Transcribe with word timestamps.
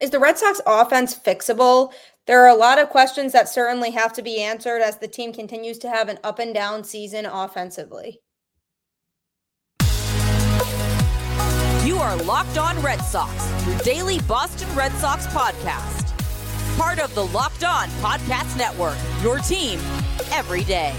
Is 0.00 0.10
the 0.10 0.20
Red 0.20 0.38
Sox 0.38 0.60
offense 0.64 1.18
fixable? 1.18 1.92
There 2.26 2.40
are 2.44 2.48
a 2.48 2.54
lot 2.54 2.78
of 2.78 2.88
questions 2.88 3.32
that 3.32 3.48
certainly 3.48 3.90
have 3.90 4.12
to 4.12 4.22
be 4.22 4.40
answered 4.40 4.80
as 4.80 4.98
the 4.98 5.08
team 5.08 5.32
continues 5.32 5.76
to 5.78 5.88
have 5.88 6.08
an 6.08 6.20
up 6.22 6.38
and 6.38 6.54
down 6.54 6.84
season 6.84 7.26
offensively. 7.26 8.20
You 11.84 11.96
are 11.96 12.16
Locked 12.22 12.58
On 12.58 12.80
Red 12.80 13.00
Sox, 13.00 13.66
your 13.66 13.76
daily 13.78 14.20
Boston 14.20 14.72
Red 14.76 14.92
Sox 14.92 15.26
podcast. 15.28 16.14
Part 16.78 17.00
of 17.00 17.12
the 17.16 17.26
Locked 17.26 17.64
On 17.64 17.88
Podcast 18.00 18.56
Network, 18.56 18.98
your 19.20 19.38
team 19.40 19.80
every 20.30 20.62
day. 20.62 20.94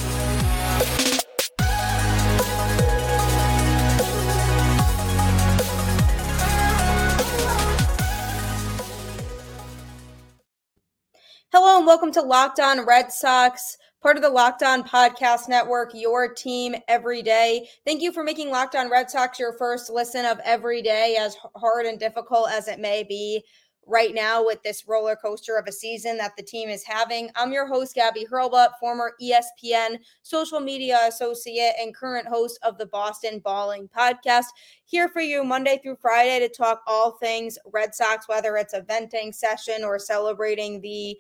Hello 11.51 11.79
and 11.79 11.87
welcome 11.87 12.11
to 12.11 12.21
Locked 12.21 12.59
On 12.59 12.85
Red 12.85 13.11
Sox, 13.11 13.75
part 14.03 14.15
of 14.15 14.21
the 14.21 14.29
Locked 14.29 14.61
On 14.61 14.83
Podcast 14.83 15.49
Network, 15.49 15.89
your 15.95 16.31
team 16.31 16.75
every 16.87 17.23
day. 17.23 17.67
Thank 17.87 18.03
you 18.03 18.11
for 18.11 18.23
making 18.23 18.51
Locked 18.51 18.75
On 18.75 18.87
Red 18.87 19.09
Sox 19.09 19.39
your 19.39 19.53
first 19.53 19.89
listen 19.89 20.27
of 20.27 20.39
every 20.45 20.83
day, 20.83 21.17
as 21.19 21.35
hard 21.55 21.87
and 21.87 21.99
difficult 21.99 22.51
as 22.51 22.67
it 22.67 22.79
may 22.79 23.01
be 23.01 23.43
right 23.87 24.13
now 24.13 24.45
with 24.45 24.61
this 24.61 24.87
roller 24.87 25.15
coaster 25.15 25.57
of 25.57 25.65
a 25.67 25.71
season 25.71 26.17
that 26.17 26.33
the 26.37 26.43
team 26.43 26.69
is 26.69 26.83
having. 26.83 27.31
I'm 27.35 27.51
your 27.51 27.65
host, 27.65 27.95
Gabby 27.95 28.27
Hurlbut, 28.31 28.77
former 28.79 29.13
ESPN 29.19 29.97
social 30.21 30.59
media 30.59 30.99
associate 31.07 31.73
and 31.81 31.95
current 31.95 32.27
host 32.27 32.59
of 32.61 32.77
the 32.77 32.85
Boston 32.85 33.41
Balling 33.43 33.89
podcast, 33.89 34.45
here 34.85 35.09
for 35.09 35.21
you 35.21 35.43
Monday 35.43 35.79
through 35.81 35.97
Friday 35.99 36.47
to 36.47 36.53
talk 36.53 36.83
all 36.85 37.13
things 37.13 37.57
Red 37.73 37.95
Sox, 37.95 38.27
whether 38.29 38.55
it's 38.55 38.75
a 38.75 38.81
venting 38.81 39.33
session 39.33 39.83
or 39.83 39.97
celebrating 39.97 40.79
the 40.81 41.17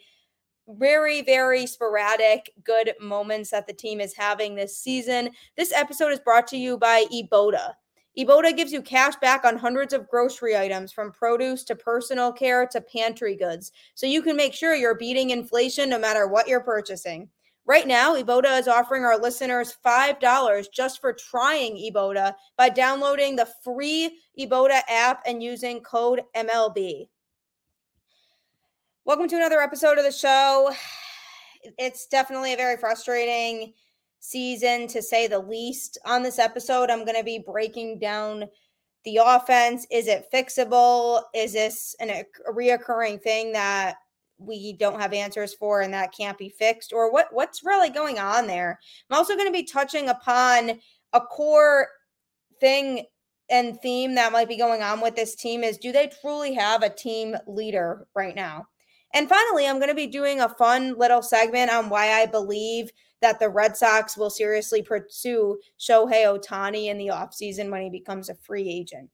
very, 0.77 1.21
very 1.21 1.65
sporadic 1.65 2.51
good 2.63 2.93
moments 3.01 3.49
that 3.51 3.67
the 3.67 3.73
team 3.73 3.99
is 3.99 4.15
having 4.15 4.55
this 4.55 4.77
season. 4.77 5.31
This 5.57 5.73
episode 5.73 6.11
is 6.11 6.19
brought 6.19 6.47
to 6.47 6.57
you 6.57 6.77
by 6.77 7.05
Ibotta. 7.13 7.73
Ibotta 8.17 8.55
gives 8.55 8.71
you 8.71 8.81
cash 8.81 9.15
back 9.17 9.45
on 9.45 9.57
hundreds 9.57 9.93
of 9.93 10.09
grocery 10.09 10.57
items 10.57 10.91
from 10.91 11.11
produce 11.11 11.63
to 11.65 11.75
personal 11.75 12.31
care 12.31 12.67
to 12.67 12.81
pantry 12.81 13.35
goods, 13.35 13.71
so 13.95 14.05
you 14.05 14.21
can 14.21 14.35
make 14.35 14.53
sure 14.53 14.75
you're 14.75 14.95
beating 14.95 15.29
inflation 15.29 15.89
no 15.89 15.99
matter 15.99 16.27
what 16.27 16.47
you're 16.47 16.59
purchasing. 16.59 17.29
Right 17.65 17.87
now, 17.87 18.15
Ibotta 18.15 18.59
is 18.59 18.67
offering 18.67 19.03
our 19.03 19.17
listeners 19.17 19.77
$5 19.85 20.65
just 20.73 20.99
for 20.99 21.13
trying 21.13 21.75
Ibotta 21.75 22.33
by 22.57 22.69
downloading 22.69 23.35
the 23.35 23.47
free 23.63 24.19
Ibotta 24.39 24.81
app 24.89 25.21
and 25.27 25.43
using 25.43 25.81
code 25.81 26.23
MLB. 26.35 27.07
Welcome 29.09 29.27
to 29.29 29.37
another 29.37 29.59
episode 29.59 29.97
of 29.97 30.03
the 30.03 30.11
show. 30.11 30.71
It's 31.79 32.05
definitely 32.05 32.53
a 32.53 32.57
very 32.57 32.77
frustrating 32.77 33.73
season 34.19 34.85
to 34.85 35.01
say 35.01 35.25
the 35.25 35.39
least. 35.39 35.97
On 36.05 36.21
this 36.21 36.37
episode, 36.37 36.91
I'm 36.91 37.05
going 37.05 37.17
to 37.17 37.23
be 37.23 37.39
breaking 37.43 37.97
down 37.97 38.45
the 39.05 39.19
offense. 39.25 39.87
Is 39.89 40.05
it 40.05 40.27
fixable? 40.31 41.23
Is 41.33 41.53
this 41.53 41.95
an, 41.99 42.11
a 42.11 42.23
reoccurring 42.51 43.19
thing 43.23 43.51
that 43.53 43.95
we 44.37 44.73
don't 44.73 45.01
have 45.01 45.11
answers 45.11 45.55
for 45.55 45.81
and 45.81 45.91
that 45.91 46.13
can't 46.15 46.37
be 46.37 46.49
fixed? 46.49 46.93
Or 46.93 47.11
what 47.11 47.29
what's 47.31 47.65
really 47.65 47.89
going 47.89 48.19
on 48.19 48.45
there? 48.45 48.79
I'm 49.09 49.17
also 49.17 49.33
going 49.33 49.47
to 49.47 49.51
be 49.51 49.63
touching 49.63 50.09
upon 50.09 50.79
a 51.13 51.19
core 51.19 51.87
thing 52.59 53.07
and 53.49 53.81
theme 53.81 54.13
that 54.13 54.31
might 54.31 54.47
be 54.49 54.55
going 54.55 54.83
on 54.83 55.01
with 55.01 55.15
this 55.15 55.33
team 55.33 55.63
is 55.63 55.79
do 55.79 55.91
they 55.91 56.11
truly 56.21 56.53
have 56.53 56.83
a 56.83 56.93
team 56.93 57.35
leader 57.47 58.05
right 58.13 58.35
now? 58.35 58.67
And 59.13 59.27
finally, 59.27 59.67
I'm 59.67 59.77
going 59.77 59.89
to 59.89 59.95
be 59.95 60.07
doing 60.07 60.41
a 60.41 60.49
fun 60.49 60.95
little 60.97 61.21
segment 61.21 61.71
on 61.71 61.89
why 61.89 62.21
I 62.21 62.25
believe 62.25 62.91
that 63.21 63.39
the 63.39 63.49
Red 63.49 63.75
Sox 63.75 64.15
will 64.15 64.29
seriously 64.29 64.81
pursue 64.81 65.59
Shohei 65.79 66.25
Ohtani 66.25 66.85
in 66.85 66.97
the 66.97 67.07
offseason 67.07 67.69
when 67.69 67.81
he 67.81 67.89
becomes 67.89 68.29
a 68.29 68.35
free 68.35 68.69
agent. 68.69 69.09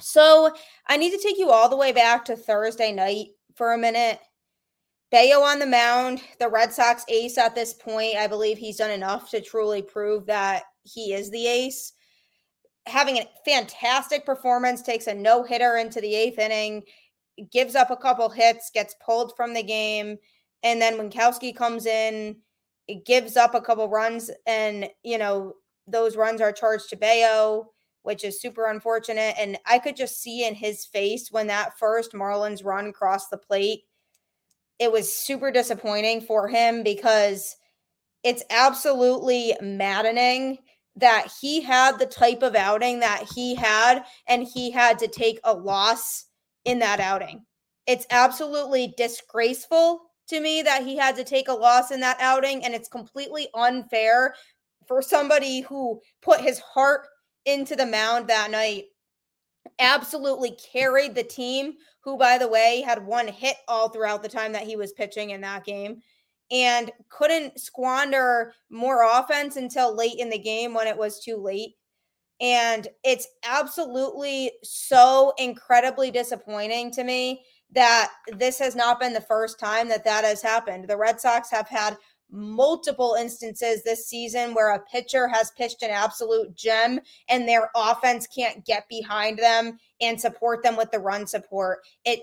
So 0.00 0.52
I 0.86 0.96
need 0.96 1.10
to 1.10 1.18
take 1.18 1.38
you 1.38 1.50
all 1.50 1.68
the 1.68 1.76
way 1.76 1.92
back 1.92 2.24
to 2.26 2.36
Thursday 2.36 2.92
night 2.92 3.28
for 3.54 3.72
a 3.72 3.78
minute. 3.78 4.20
Bello 5.10 5.44
on 5.44 5.58
the 5.60 5.66
mound, 5.66 6.22
the 6.40 6.48
Red 6.48 6.72
Sox 6.72 7.04
ace 7.08 7.38
at 7.38 7.54
this 7.54 7.72
point. 7.72 8.16
I 8.16 8.26
believe 8.26 8.58
he's 8.58 8.78
done 8.78 8.90
enough 8.90 9.30
to 9.30 9.40
truly 9.40 9.80
prove 9.80 10.26
that 10.26 10.64
he 10.82 11.12
is 11.12 11.30
the 11.30 11.46
ace. 11.46 11.92
Having 12.86 13.18
a 13.18 13.28
fantastic 13.44 14.26
performance, 14.26 14.82
takes 14.82 15.06
a 15.06 15.14
no 15.14 15.42
hitter 15.44 15.76
into 15.76 16.00
the 16.00 16.14
eighth 16.14 16.38
inning 16.38 16.82
gives 17.50 17.74
up 17.74 17.90
a 17.90 17.96
couple 17.96 18.28
hits, 18.28 18.70
gets 18.72 18.94
pulled 19.04 19.36
from 19.36 19.54
the 19.54 19.62
game, 19.62 20.16
and 20.62 20.80
then 20.80 20.96
Winckowski 20.98 21.54
comes 21.54 21.86
in, 21.86 22.36
it 22.88 23.04
gives 23.04 23.36
up 23.36 23.54
a 23.54 23.60
couple 23.60 23.88
runs, 23.88 24.30
and 24.46 24.88
you 25.02 25.18
know 25.18 25.54
those 25.86 26.16
runs 26.16 26.40
are 26.40 26.52
charged 26.52 26.88
to 26.90 26.96
Bello, 26.96 27.70
which 28.02 28.24
is 28.24 28.40
super 28.40 28.66
unfortunate. 28.66 29.34
And 29.38 29.58
I 29.66 29.78
could 29.78 29.96
just 29.96 30.22
see 30.22 30.46
in 30.46 30.54
his 30.54 30.84
face 30.84 31.30
when 31.30 31.46
that 31.48 31.78
first 31.78 32.12
Marlins 32.12 32.64
run 32.64 32.92
crossed 32.92 33.30
the 33.30 33.38
plate, 33.38 33.82
it 34.78 34.90
was 34.90 35.14
super 35.14 35.50
disappointing 35.50 36.20
for 36.20 36.48
him 36.48 36.82
because 36.82 37.56
it's 38.22 38.42
absolutely 38.50 39.54
maddening 39.60 40.58
that 40.96 41.26
he 41.40 41.60
had 41.60 41.98
the 41.98 42.06
type 42.06 42.42
of 42.42 42.54
outing 42.54 43.00
that 43.00 43.24
he 43.34 43.54
had, 43.54 44.04
and 44.28 44.46
he 44.46 44.70
had 44.70 44.98
to 45.00 45.08
take 45.08 45.40
a 45.44 45.52
loss 45.52 46.26
in 46.64 46.78
that 46.80 47.00
outing. 47.00 47.44
It's 47.86 48.06
absolutely 48.10 48.94
disgraceful 48.96 50.02
to 50.28 50.40
me 50.40 50.62
that 50.62 50.84
he 50.84 50.96
had 50.96 51.16
to 51.16 51.24
take 51.24 51.48
a 51.48 51.52
loss 51.52 51.90
in 51.90 52.00
that 52.00 52.16
outing, 52.20 52.64
and 52.64 52.74
it's 52.74 52.88
completely 52.88 53.48
unfair 53.54 54.34
for 54.88 55.02
somebody 55.02 55.60
who 55.60 56.00
put 56.22 56.40
his 56.40 56.58
heart 56.58 57.06
into 57.44 57.76
the 57.76 57.86
mound 57.86 58.28
that 58.28 58.50
night. 58.50 58.84
Absolutely 59.78 60.56
carried 60.72 61.14
the 61.14 61.22
team, 61.22 61.74
who, 62.00 62.16
by 62.16 62.38
the 62.38 62.48
way, 62.48 62.82
had 62.84 63.04
one 63.04 63.28
hit 63.28 63.56
all 63.68 63.88
throughout 63.88 64.22
the 64.22 64.28
time 64.28 64.52
that 64.52 64.64
he 64.64 64.76
was 64.76 64.92
pitching 64.92 65.30
in 65.30 65.40
that 65.40 65.64
game 65.64 66.00
and 66.50 66.90
couldn't 67.08 67.58
squander 67.58 68.52
more 68.70 69.02
offense 69.02 69.56
until 69.56 69.96
late 69.96 70.18
in 70.18 70.28
the 70.28 70.38
game 70.38 70.74
when 70.74 70.86
it 70.86 70.96
was 70.96 71.20
too 71.20 71.36
late. 71.36 71.74
And 72.40 72.88
it's 73.04 73.28
absolutely 73.44 74.50
so 74.62 75.32
incredibly 75.38 76.10
disappointing 76.10 76.90
to 76.92 77.04
me 77.04 77.44
that 77.72 78.10
this 78.36 78.58
has 78.58 78.76
not 78.76 79.00
been 79.00 79.12
the 79.12 79.20
first 79.20 79.58
time 79.58 79.88
that 79.88 80.04
that 80.04 80.24
has 80.24 80.42
happened. 80.42 80.88
The 80.88 80.96
Red 80.96 81.20
Sox 81.20 81.50
have 81.50 81.68
had 81.68 81.96
multiple 82.30 83.16
instances 83.18 83.82
this 83.82 84.08
season 84.08 84.54
where 84.54 84.74
a 84.74 84.82
pitcher 84.90 85.28
has 85.28 85.52
pitched 85.56 85.82
an 85.82 85.90
absolute 85.90 86.54
gem 86.56 86.98
and 87.28 87.46
their 87.46 87.70
offense 87.76 88.26
can't 88.26 88.64
get 88.64 88.88
behind 88.88 89.38
them 89.38 89.78
and 90.00 90.20
support 90.20 90.62
them 90.62 90.76
with 90.76 90.90
the 90.90 90.98
run 90.98 91.26
support. 91.26 91.78
It 92.04 92.20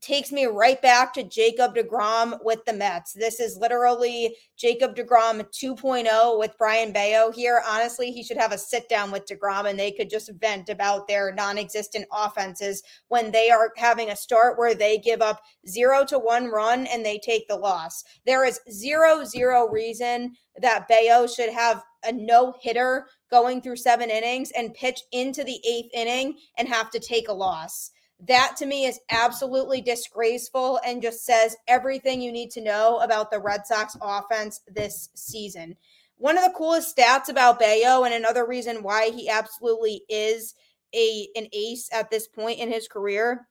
takes 0.00 0.30
me 0.30 0.46
right 0.46 0.80
back 0.80 1.12
to 1.12 1.24
Jacob 1.24 1.74
DeGrom 1.74 2.38
with 2.44 2.64
the 2.64 2.72
Mets. 2.72 3.12
This 3.12 3.40
is 3.40 3.56
literally 3.56 4.36
Jacob 4.56 4.94
DeGrom 4.94 5.42
2.0 5.50 6.38
with 6.38 6.56
Brayan 6.56 6.92
Bello 6.92 7.32
here. 7.32 7.62
Honestly, 7.68 8.12
he 8.12 8.22
should 8.22 8.36
have 8.36 8.52
a 8.52 8.58
sit 8.58 8.88
down 8.88 9.10
with 9.10 9.26
DeGrom 9.26 9.68
and 9.68 9.78
they 9.78 9.90
could 9.90 10.08
just 10.08 10.30
vent 10.38 10.68
about 10.68 11.08
their 11.08 11.32
non 11.32 11.58
existent 11.58 12.06
offenses 12.12 12.82
when 13.08 13.32
they 13.32 13.50
are 13.50 13.72
having 13.76 14.10
a 14.10 14.16
start 14.16 14.56
where 14.56 14.74
they 14.74 14.98
give 14.98 15.20
up 15.20 15.40
zero 15.68 16.04
to 16.04 16.18
one 16.18 16.46
run 16.46 16.86
and 16.86 17.04
they 17.04 17.18
take 17.18 17.48
the 17.48 17.56
loss. 17.56 18.04
There 18.24 18.44
is 18.44 18.60
zero, 18.70 19.24
zero 19.24 19.68
reason 19.68 20.34
that 20.60 20.86
Bello 20.86 21.26
should 21.26 21.50
have 21.50 21.82
a 22.04 22.12
no 22.12 22.54
hitter 22.60 23.08
going 23.30 23.62
through 23.62 23.76
seven 23.76 24.10
innings 24.10 24.52
and 24.52 24.74
pitch 24.74 25.00
into 25.10 25.42
the 25.42 25.60
eighth 25.66 25.90
inning 25.92 26.36
and 26.58 26.68
have 26.68 26.90
to 26.90 27.00
take 27.00 27.28
a 27.28 27.32
loss. 27.32 27.90
That 28.28 28.54
to 28.58 28.66
me 28.66 28.86
is 28.86 29.00
absolutely 29.10 29.80
disgraceful 29.80 30.78
and 30.86 31.02
just 31.02 31.24
says 31.24 31.56
everything 31.66 32.20
you 32.20 32.30
need 32.30 32.50
to 32.52 32.60
know 32.60 32.98
about 32.98 33.30
the 33.30 33.40
Red 33.40 33.66
Sox 33.66 33.96
offense 34.00 34.60
this 34.68 35.08
season. 35.14 35.76
One 36.18 36.38
of 36.38 36.44
the 36.44 36.54
coolest 36.56 36.96
stats 36.96 37.28
about 37.28 37.58
Bello, 37.58 38.04
and 38.04 38.14
another 38.14 38.46
reason 38.46 38.84
why 38.84 39.10
he 39.10 39.28
absolutely 39.28 40.02
is 40.08 40.54
a 40.94 41.26
an 41.34 41.48
ace 41.52 41.88
at 41.92 42.10
this 42.10 42.28
point 42.28 42.60
in 42.60 42.70
his 42.70 42.86
career, 42.86 43.48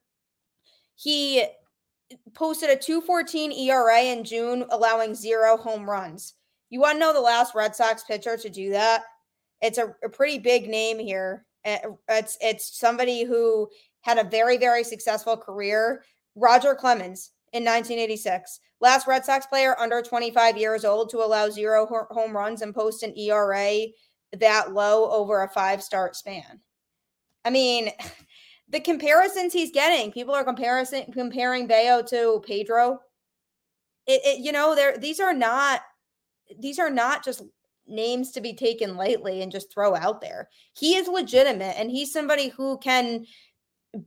he 0.95 1.43
posted 2.33 2.69
a 2.69 2.75
214 2.77 3.51
ERA 3.51 3.99
in 3.99 4.23
June, 4.23 4.65
allowing 4.69 5.15
zero 5.15 5.57
home 5.57 5.89
runs. 5.89 6.35
You 6.69 6.79
want 6.79 6.95
to 6.95 6.99
know 6.99 7.13
the 7.13 7.19
last 7.19 7.55
Red 7.55 7.75
Sox 7.75 8.03
pitcher 8.03 8.37
to 8.37 8.49
do 8.49 8.71
that? 8.71 9.03
It's 9.61 9.77
a, 9.77 9.93
a 10.01 10.09
pretty 10.09 10.39
big 10.39 10.69
name 10.69 10.97
here. 10.97 11.45
Eh, 11.65 11.79
it's 12.09 12.37
it's 12.41 12.77
somebody 12.79 13.23
who 13.23 13.69
had 14.01 14.17
a 14.17 14.23
very, 14.23 14.57
very 14.57 14.83
successful 14.83 15.37
career. 15.37 16.03
Roger 16.35 16.73
Clemens 16.73 17.31
in 17.53 17.63
1986, 17.63 18.59
last 18.79 19.07
Red 19.07 19.25
Sox 19.25 19.45
player 19.45 19.79
under 19.79 20.01
25 20.01 20.57
years 20.57 20.85
old 20.85 21.09
to 21.09 21.17
allow 21.17 21.49
zero 21.49 21.85
home 21.85 22.35
runs 22.35 22.61
and 22.61 22.73
post 22.73 23.03
an 23.03 23.17
ERA 23.17 23.87
that 24.37 24.73
low 24.73 25.11
over 25.11 25.43
a 25.43 25.49
five 25.49 25.83
start 25.83 26.15
span. 26.15 26.61
I 27.43 27.49
mean, 27.49 27.91
the 28.69 28.79
comparisons 28.79 29.53
he's 29.53 29.71
getting, 29.71 30.11
people 30.11 30.33
are 30.33 30.43
comparison 30.43 31.11
comparing 31.11 31.67
Bello 31.67 32.01
to 32.03 32.41
Pedro. 32.45 32.99
It, 34.07 34.21
it 34.23 34.39
you 34.39 34.51
know, 34.51 34.75
there 34.75 34.97
these 34.97 35.19
are 35.19 35.33
not 35.33 35.81
these 36.59 36.79
are 36.79 36.89
not 36.89 37.23
just 37.23 37.43
names 37.87 38.31
to 38.31 38.41
be 38.41 38.53
taken 38.53 38.95
lightly 38.95 39.41
and 39.41 39.51
just 39.51 39.73
throw 39.73 39.95
out 39.95 40.21
there. 40.21 40.49
He 40.77 40.95
is 40.95 41.07
legitimate 41.07 41.77
and 41.77 41.91
he's 41.91 42.13
somebody 42.13 42.49
who 42.49 42.77
can 42.79 43.25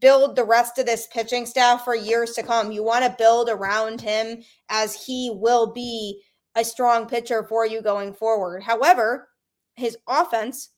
build 0.00 0.34
the 0.34 0.44
rest 0.44 0.78
of 0.78 0.86
this 0.86 1.06
pitching 1.08 1.44
staff 1.44 1.84
for 1.84 1.94
years 1.94 2.32
to 2.32 2.42
come. 2.42 2.72
You 2.72 2.82
want 2.82 3.04
to 3.04 3.14
build 3.18 3.48
around 3.48 4.00
him 4.00 4.42
as 4.68 4.94
he 4.94 5.30
will 5.34 5.72
be 5.72 6.22
a 6.54 6.64
strong 6.64 7.06
pitcher 7.06 7.44
for 7.44 7.66
you 7.66 7.82
going 7.82 8.14
forward. 8.14 8.62
However, 8.62 9.28
his 9.76 9.98
offense 10.08 10.70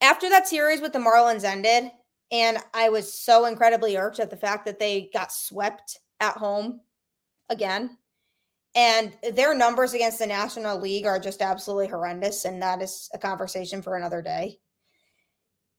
after 0.00 0.28
that 0.30 0.48
series 0.48 0.80
with 0.80 0.92
the 0.92 0.98
Marlins 0.98 1.44
ended, 1.44 1.92
and 2.32 2.58
I 2.74 2.88
was 2.88 3.12
so 3.12 3.44
incredibly 3.44 3.96
irked 3.96 4.18
at 4.18 4.30
the 4.30 4.36
fact 4.36 4.64
that 4.64 4.80
they 4.80 5.08
got 5.12 5.32
swept 5.32 5.98
at 6.18 6.36
home 6.36 6.80
again. 7.48 7.98
And 8.74 9.12
their 9.32 9.54
numbers 9.54 9.92
against 9.92 10.18
the 10.18 10.26
National 10.26 10.80
League 10.80 11.04
are 11.04 11.18
just 11.18 11.42
absolutely 11.42 11.88
horrendous. 11.88 12.44
And 12.44 12.62
that 12.62 12.80
is 12.80 13.10
a 13.12 13.18
conversation 13.18 13.82
for 13.82 13.96
another 13.96 14.22
day. 14.22 14.58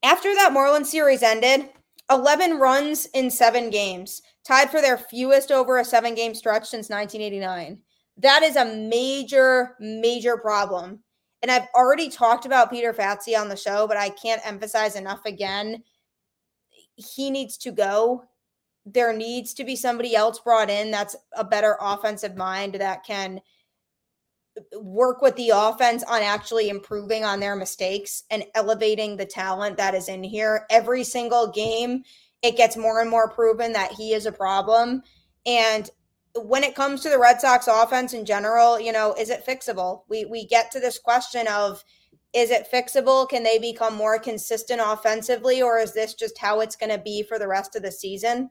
After 0.03 0.33
that 0.35 0.51
Marlins 0.51 0.87
series 0.87 1.23
ended, 1.23 1.69
11 2.11 2.59
runs 2.59 3.05
in 3.07 3.31
seven 3.31 3.69
games, 3.69 4.21
tied 4.45 4.69
for 4.69 4.81
their 4.81 4.97
fewest 4.97 5.51
over 5.51 5.77
a 5.77 5.85
seven 5.85 6.13
game 6.13 6.35
stretch 6.35 6.67
since 6.67 6.89
1989. 6.89 7.79
That 8.17 8.43
is 8.43 8.55
a 8.55 8.65
major, 8.65 9.75
major 9.79 10.37
problem. 10.37 10.99
And 11.41 11.49
I've 11.49 11.67
already 11.73 12.09
talked 12.09 12.45
about 12.45 12.69
Peter 12.69 12.93
Fatse 12.93 13.35
on 13.37 13.49
the 13.49 13.55
show, 13.55 13.87
but 13.87 13.97
I 13.97 14.09
can't 14.09 14.45
emphasize 14.45 14.95
enough 14.95 15.25
again. 15.25 15.83
He 16.95 17.31
needs 17.31 17.57
to 17.59 17.71
go. 17.71 18.25
There 18.85 19.13
needs 19.13 19.53
to 19.55 19.63
be 19.63 19.75
somebody 19.75 20.15
else 20.15 20.39
brought 20.39 20.69
in 20.69 20.91
that's 20.91 21.15
a 21.35 21.43
better 21.43 21.77
offensive 21.79 22.35
mind 22.35 22.75
that 22.75 23.03
can 23.05 23.41
work 24.75 25.21
with 25.21 25.35
the 25.35 25.51
offense 25.53 26.03
on 26.03 26.21
actually 26.21 26.69
improving 26.69 27.23
on 27.23 27.39
their 27.39 27.55
mistakes 27.55 28.23
and 28.29 28.43
elevating 28.55 29.17
the 29.17 29.25
talent 29.25 29.77
that 29.77 29.95
is 29.95 30.09
in 30.09 30.23
here. 30.23 30.65
Every 30.69 31.03
single 31.03 31.51
game, 31.51 32.03
it 32.41 32.57
gets 32.57 32.77
more 32.77 33.01
and 33.01 33.09
more 33.09 33.29
proven 33.29 33.73
that 33.73 33.91
he 33.93 34.13
is 34.13 34.25
a 34.25 34.31
problem. 34.31 35.01
And 35.45 35.89
when 36.35 36.63
it 36.63 36.75
comes 36.75 37.01
to 37.01 37.09
the 37.09 37.19
Red 37.19 37.39
Sox 37.39 37.67
offense 37.67 38.13
in 38.13 38.25
general, 38.25 38.79
you 38.79 38.91
know, 38.91 39.13
is 39.13 39.29
it 39.29 39.45
fixable? 39.45 40.01
We 40.09 40.25
we 40.25 40.45
get 40.45 40.71
to 40.71 40.79
this 40.79 40.99
question 40.99 41.47
of 41.47 41.83
is 42.33 42.49
it 42.49 42.67
fixable? 42.71 43.29
Can 43.29 43.43
they 43.43 43.59
become 43.59 43.95
more 43.95 44.17
consistent 44.17 44.81
offensively 44.83 45.61
or 45.61 45.77
is 45.77 45.93
this 45.93 46.15
just 46.15 46.37
how 46.39 46.61
it's 46.61 46.75
going 46.75 46.91
to 46.91 46.97
be 46.97 47.21
for 47.21 47.37
the 47.37 47.47
rest 47.47 47.75
of 47.75 47.83
the 47.83 47.91
season? 47.91 48.49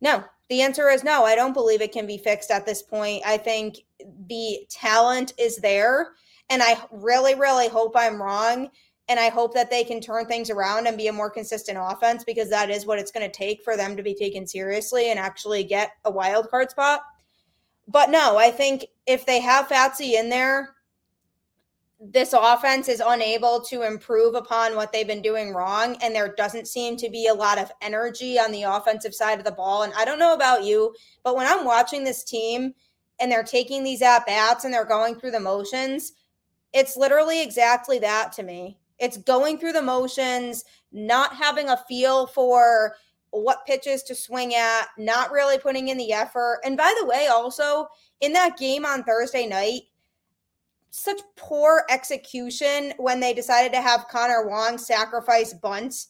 No. 0.00 0.24
The 0.50 0.60
answer 0.60 0.90
is 0.90 1.04
no. 1.04 1.24
I 1.24 1.34
don't 1.34 1.54
believe 1.54 1.80
it 1.80 1.92
can 1.92 2.06
be 2.06 2.18
fixed 2.18 2.50
at 2.50 2.66
this 2.66 2.82
point. 2.82 3.22
I 3.24 3.38
think 3.38 3.78
the 4.28 4.66
talent 4.68 5.32
is 5.38 5.56
there 5.56 6.12
and 6.50 6.62
I 6.62 6.76
really 6.90 7.34
really 7.34 7.68
hope 7.68 7.94
I'm 7.96 8.20
wrong 8.20 8.70
and 9.08 9.20
I 9.20 9.28
hope 9.28 9.54
that 9.54 9.70
they 9.70 9.84
can 9.84 10.00
turn 10.00 10.26
things 10.26 10.50
around 10.50 10.86
and 10.86 10.96
be 10.96 11.08
a 11.08 11.12
more 11.12 11.30
consistent 11.30 11.78
offense 11.80 12.24
because 12.24 12.48
that 12.50 12.70
is 12.70 12.86
what 12.86 12.98
it's 12.98 13.10
going 13.10 13.28
to 13.28 13.36
take 13.36 13.62
for 13.62 13.76
them 13.76 13.96
to 13.96 14.02
be 14.02 14.14
taken 14.14 14.46
seriously 14.46 15.10
and 15.10 15.18
actually 15.18 15.64
get 15.64 15.92
a 16.04 16.10
wild 16.10 16.48
card 16.50 16.70
spot. 16.70 17.02
But 17.86 18.08
no, 18.10 18.38
I 18.38 18.50
think 18.50 18.86
if 19.06 19.26
they 19.26 19.40
have 19.40 19.68
Fatse 19.68 20.00
in 20.00 20.30
there, 20.30 20.73
this 22.12 22.34
offense 22.34 22.88
is 22.88 23.02
unable 23.04 23.60
to 23.62 23.82
improve 23.82 24.34
upon 24.34 24.76
what 24.76 24.92
they've 24.92 25.06
been 25.06 25.22
doing 25.22 25.54
wrong. 25.54 25.96
And 26.02 26.14
there 26.14 26.34
doesn't 26.34 26.68
seem 26.68 26.96
to 26.98 27.08
be 27.08 27.28
a 27.28 27.34
lot 27.34 27.58
of 27.58 27.72
energy 27.80 28.38
on 28.38 28.52
the 28.52 28.64
offensive 28.64 29.14
side 29.14 29.38
of 29.38 29.44
the 29.44 29.52
ball. 29.52 29.84
And 29.84 29.92
I 29.96 30.04
don't 30.04 30.18
know 30.18 30.34
about 30.34 30.64
you, 30.64 30.94
but 31.22 31.34
when 31.34 31.46
I'm 31.46 31.64
watching 31.64 32.04
this 32.04 32.22
team 32.22 32.74
and 33.20 33.32
they're 33.32 33.42
taking 33.42 33.84
these 33.84 34.02
at 34.02 34.26
bats 34.26 34.64
and 34.64 34.74
they're 34.74 34.84
going 34.84 35.14
through 35.14 35.30
the 35.30 35.40
motions, 35.40 36.12
it's 36.74 36.96
literally 36.96 37.42
exactly 37.42 37.98
that 38.00 38.32
to 38.32 38.42
me. 38.42 38.78
It's 38.98 39.16
going 39.16 39.58
through 39.58 39.72
the 39.72 39.82
motions, 39.82 40.64
not 40.92 41.34
having 41.34 41.68
a 41.68 41.82
feel 41.88 42.26
for 42.26 42.96
what 43.30 43.66
pitches 43.66 44.02
to 44.04 44.14
swing 44.14 44.54
at, 44.54 44.88
not 44.98 45.32
really 45.32 45.58
putting 45.58 45.88
in 45.88 45.96
the 45.96 46.12
effort. 46.12 46.60
And 46.64 46.76
by 46.76 46.94
the 47.00 47.06
way, 47.06 47.28
also 47.28 47.88
in 48.20 48.32
that 48.34 48.58
game 48.58 48.84
on 48.84 49.04
Thursday 49.04 49.46
night, 49.46 49.82
such 50.96 51.20
poor 51.36 51.84
execution 51.90 52.92
when 52.98 53.20
they 53.20 53.34
decided 53.34 53.72
to 53.72 53.80
have 53.80 54.08
Connor 54.08 54.46
Wong 54.46 54.78
sacrifice 54.78 55.52
bunts 55.52 56.08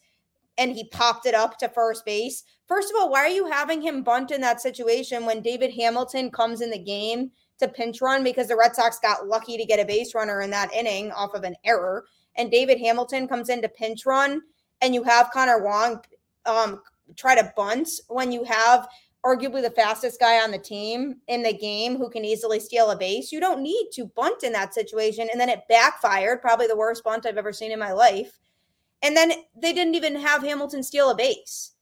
and 0.59 0.73
he 0.73 0.89
popped 0.89 1.27
it 1.27 1.35
up 1.35 1.59
to 1.59 1.69
first 1.69 2.05
base. 2.05 2.45
First 2.69 2.91
of 2.91 2.97
all, 3.01 3.11
why 3.11 3.21
are 3.21 3.29
you 3.29 3.51
having 3.51 3.83
him 3.83 4.03
bunt 4.03 4.31
in 4.31 4.41
that 4.43 4.61
situation 4.61 5.25
when 5.25 5.43
David 5.43 5.73
Hamilton 5.75 6.31
comes 6.31 6.61
in 6.61 6.71
the 6.71 6.79
game 6.79 7.31
to 7.59 7.69
pinch 7.69 8.01
run 8.01 8.23
because 8.23 8.49
the 8.49 8.57
Red 8.57 8.75
Sox 8.75 8.99
got 9.01 9.27
lucky 9.27 9.57
to 9.57 9.65
get 9.65 9.81
a 9.81 9.85
base 9.85 10.15
runner 10.15 10.43
in 10.43 10.51
that 10.51 10.73
inning 10.73 11.11
off 11.13 11.35
of 11.35 11.45
an 11.45 11.57
error? 11.65 12.05
and 12.37 12.51
David 12.51 12.79
Hamilton 12.79 13.29
comes 13.29 13.49
in 13.49 13.63
to 13.63 13.69
pinch 13.69 14.07
run 14.07 14.43
and 14.81 14.95
you 14.95 15.03
have 15.03 15.31
Connor 15.31 15.63
Wong 15.63 16.01
um, 16.47 16.81
try 17.17 17.35
to 17.35 17.53
bunt 17.57 17.89
when 18.09 18.33
you 18.33 18.45
have 18.45 18.89
arguably 19.25 19.63
the 19.63 19.71
fastest 19.71 20.21
guy 20.21 20.43
on 20.43 20.51
the 20.51 20.59
team 20.59 21.17
in 21.29 21.43
the 21.43 21.53
game 21.53 21.97
who 21.97 22.11
can 22.11 22.25
easily 22.25 22.61
steal 22.61 22.91
a 22.91 22.97
base. 22.97 23.33
You 23.33 23.41
don't 23.41 23.63
need 23.63 23.89
to 23.95 24.07
bunt 24.07 24.43
in 24.43 24.53
that 24.53 24.75
situation. 24.75 25.29
And 25.31 25.41
then 25.41 25.49
it 25.49 25.63
backfired, 25.69 26.43
probably 26.43 26.67
the 26.67 26.77
worst 26.77 27.03
bunt 27.05 27.27
I've 27.27 27.39
ever 27.39 27.53
seen 27.53 27.73
in 27.73 27.79
my 27.79 27.93
life. 27.93 28.39
And 29.03 29.17
then 29.17 29.33
they 29.57 29.73
didn't 29.73 29.95
even 29.95 30.17
have 30.17 30.43
Hamilton 30.43 30.83
steal 30.83 31.11
a 31.11 31.17
base. 31.17 31.73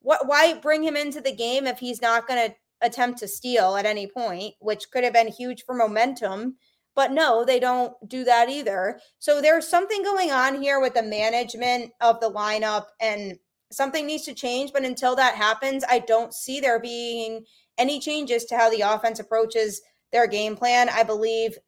What 0.00 0.26
why 0.26 0.54
bring 0.54 0.82
him 0.82 0.96
into 0.96 1.20
the 1.20 1.34
game 1.34 1.66
if 1.66 1.78
he's 1.78 2.02
not 2.02 2.26
going 2.26 2.50
to 2.50 2.56
attempt 2.82 3.20
to 3.20 3.28
steal 3.28 3.76
at 3.76 3.86
any 3.86 4.06
point, 4.06 4.54
which 4.60 4.90
could 4.90 5.04
have 5.04 5.12
been 5.12 5.28
huge 5.28 5.64
for 5.64 5.74
momentum 5.74 6.56
but 6.94 7.12
no, 7.12 7.44
they 7.44 7.58
don't 7.58 7.94
do 8.08 8.24
that 8.24 8.48
either. 8.48 9.00
So 9.18 9.40
there's 9.40 9.66
something 9.66 10.02
going 10.02 10.30
on 10.30 10.60
here 10.60 10.80
with 10.80 10.94
the 10.94 11.02
management 11.02 11.92
of 12.00 12.20
the 12.20 12.30
lineup, 12.30 12.86
and 13.00 13.38
something 13.72 14.06
needs 14.06 14.24
to 14.24 14.34
change. 14.34 14.72
But 14.72 14.84
until 14.84 15.16
that 15.16 15.34
happens, 15.34 15.84
I 15.88 16.00
don't 16.00 16.32
see 16.34 16.60
there 16.60 16.78
being 16.78 17.44
any 17.78 18.00
changes 18.00 18.44
to 18.46 18.56
how 18.56 18.70
the 18.70 18.82
offense 18.82 19.18
approaches 19.18 19.80
their 20.12 20.26
game 20.26 20.56
plan. 20.56 20.88
I 20.88 21.02
believe 21.02 21.58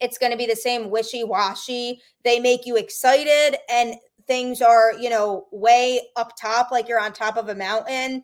it's 0.00 0.18
going 0.18 0.32
to 0.32 0.38
be 0.38 0.46
the 0.46 0.56
same 0.56 0.90
wishy 0.90 1.24
washy. 1.24 2.00
They 2.24 2.40
make 2.40 2.66
you 2.66 2.76
excited, 2.76 3.58
and 3.70 3.96
things 4.26 4.62
are, 4.62 4.92
you 4.94 5.10
know, 5.10 5.46
way 5.50 6.00
up 6.16 6.32
top, 6.40 6.70
like 6.70 6.88
you're 6.88 7.00
on 7.00 7.12
top 7.12 7.36
of 7.36 7.48
a 7.48 7.54
mountain. 7.54 8.22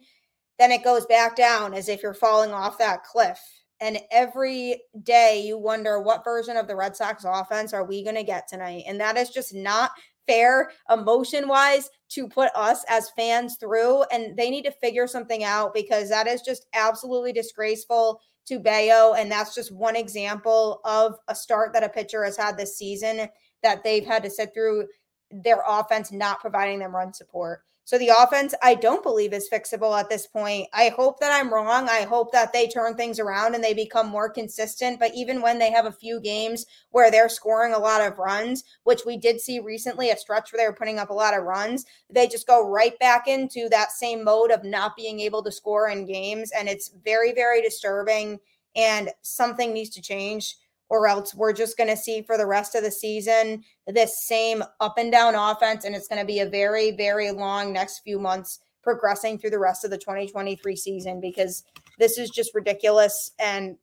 Then 0.59 0.73
it 0.73 0.85
goes 0.85 1.05
back 1.07 1.37
down 1.37 1.75
as 1.75 1.89
if 1.89 2.03
you're 2.03 2.15
falling 2.15 2.53
off 2.53 2.79
that 2.79 3.05
cliff 3.05 3.39
and 3.81 3.99
every 4.11 4.83
day 5.03 5.43
you 5.45 5.59
wonder 5.59 6.01
what 6.01 6.25
version 6.25 6.57
of 6.57 6.67
the 6.67 6.77
Red 6.77 6.97
Sox 6.97 7.25
offense 7.27 7.73
are 7.73 7.85
we 7.85 8.03
going 8.03 8.17
to 8.17 8.23
get 8.23 8.49
tonight? 8.49 8.85
And 8.87 9.01
that 9.01 9.17
is 9.17 9.31
just 9.31 9.55
not 9.55 9.91
fair 10.27 10.71
emotion 10.91 11.49
wise 11.49 11.91
to 12.11 12.29
put 12.29 12.51
us 12.55 12.85
as 12.89 13.11
fans 13.11 13.57
through. 13.59 14.03
And 14.13 14.37
they 14.37 14.51
need 14.51 14.65
to 14.65 14.73
figure 14.73 15.07
something 15.07 15.45
out 15.45 15.75
because 15.75 16.09
that 16.11 16.27
is 16.27 16.43
just 16.43 16.67
absolutely 16.75 17.33
disgraceful 17.33 18.21
to 18.47 18.59
Bello. 18.59 19.15
And 19.15 19.31
that's 19.31 19.55
just 19.55 19.75
one 19.75 19.97
example 19.97 20.81
of 20.85 21.17
a 21.29 21.35
start 21.35 21.73
that 21.73 21.85
a 21.85 21.89
pitcher 21.89 22.25
has 22.25 22.37
had 22.37 22.57
this 22.57 22.79
season 22.79 23.29
that 23.63 23.83
they've 23.83 24.07
had 24.07 24.23
to 24.23 24.31
sit 24.31 24.51
through 24.55 24.87
their 25.31 25.63
offense 25.67 26.13
not 26.13 26.41
providing 26.41 26.79
them 26.79 26.95
run 26.95 27.13
support. 27.13 27.63
So 27.87 27.99
the 27.99 28.09
offense, 28.09 28.53
I 28.65 28.75
don't 28.75 29.05
believe 29.05 29.33
is 29.33 29.49
fixable 29.49 29.97
at 29.97 30.09
this 30.09 30.27
point. 30.27 30.67
I 30.73 30.89
hope 30.89 31.21
that 31.21 31.33
I'm 31.33 31.55
wrong. 31.55 31.89
I 31.89 32.03
hope 32.03 32.33
that 32.33 32.53
they 32.53 32.67
turn 32.67 32.97
things 32.97 33.21
around 33.21 33.55
and 33.55 33.63
they 33.63 33.75
become 33.75 34.09
more 34.09 34.29
consistent. 34.29 34.99
But 34.99 35.15
even 35.15 35.41
when 35.41 35.61
they 35.61 35.71
have 35.71 35.87
a 35.87 35.93
few 35.93 36.21
games 36.21 36.67
where 36.91 37.13
they're 37.13 37.29
scoring 37.29 37.75
a 37.75 37.79
lot 37.79 38.01
of 38.01 38.19
runs, 38.19 38.65
which 38.83 39.03
we 39.07 39.17
did 39.17 39.41
see 39.41 39.61
recently, 39.61 40.11
a 40.11 40.17
stretch 40.17 40.53
where 40.53 40.61
they 40.61 40.67
were 40.67 40.75
putting 40.75 40.99
up 40.99 41.11
a 41.11 41.15
lot 41.15 41.39
of 41.39 41.45
runs, 41.45 41.87
they 42.11 42.27
just 42.27 42.49
go 42.49 42.69
right 42.69 42.99
back 42.99 43.29
into 43.29 43.69
that 43.69 43.93
same 43.93 44.25
mode 44.25 44.51
of 44.51 44.65
not 44.65 44.97
being 44.97 45.21
able 45.21 45.45
to 45.45 45.53
score 45.53 45.89
in 45.89 46.07
games. 46.07 46.51
And 46.59 46.69
it's 46.69 46.89
very, 47.05 47.33
very 47.33 47.63
disturbing. 47.63 48.41
And 48.75 49.11
something 49.23 49.73
needs 49.73 49.91
to 49.91 50.03
change 50.03 50.57
or 50.89 51.09
else 51.09 51.35
we're 51.35 51.53
just 51.53 51.77
going 51.77 51.91
to 51.91 51.97
see 51.97 52.23
for 52.23 52.39
the 52.39 52.47
rest 52.47 52.75
of 52.75 52.83
the 52.83 52.91
season 52.91 53.63
this 53.87 54.27
same 54.27 54.63
up 54.81 54.99
and 54.99 55.11
down 55.11 55.35
offense. 55.35 55.85
And 55.85 55.95
it's 55.95 56.09
going 56.09 56.21
to 56.21 56.27
be 56.27 56.41
a 56.41 56.49
very, 56.49 56.93
very 56.93 57.31
long 57.31 57.73
next 57.73 58.01
few 58.01 58.19
months 58.19 58.61
progressing 58.83 59.39
through 59.39 59.51
the 59.51 59.59
rest 59.59 59.85
of 59.85 59.91
the 59.91 59.99
2023 59.99 60.77
season 60.77 61.21
because 61.21 61.65
this 61.99 62.19
is 62.19 62.31
just 62.31 62.55
ridiculous. 62.55 63.33
And 63.39 63.77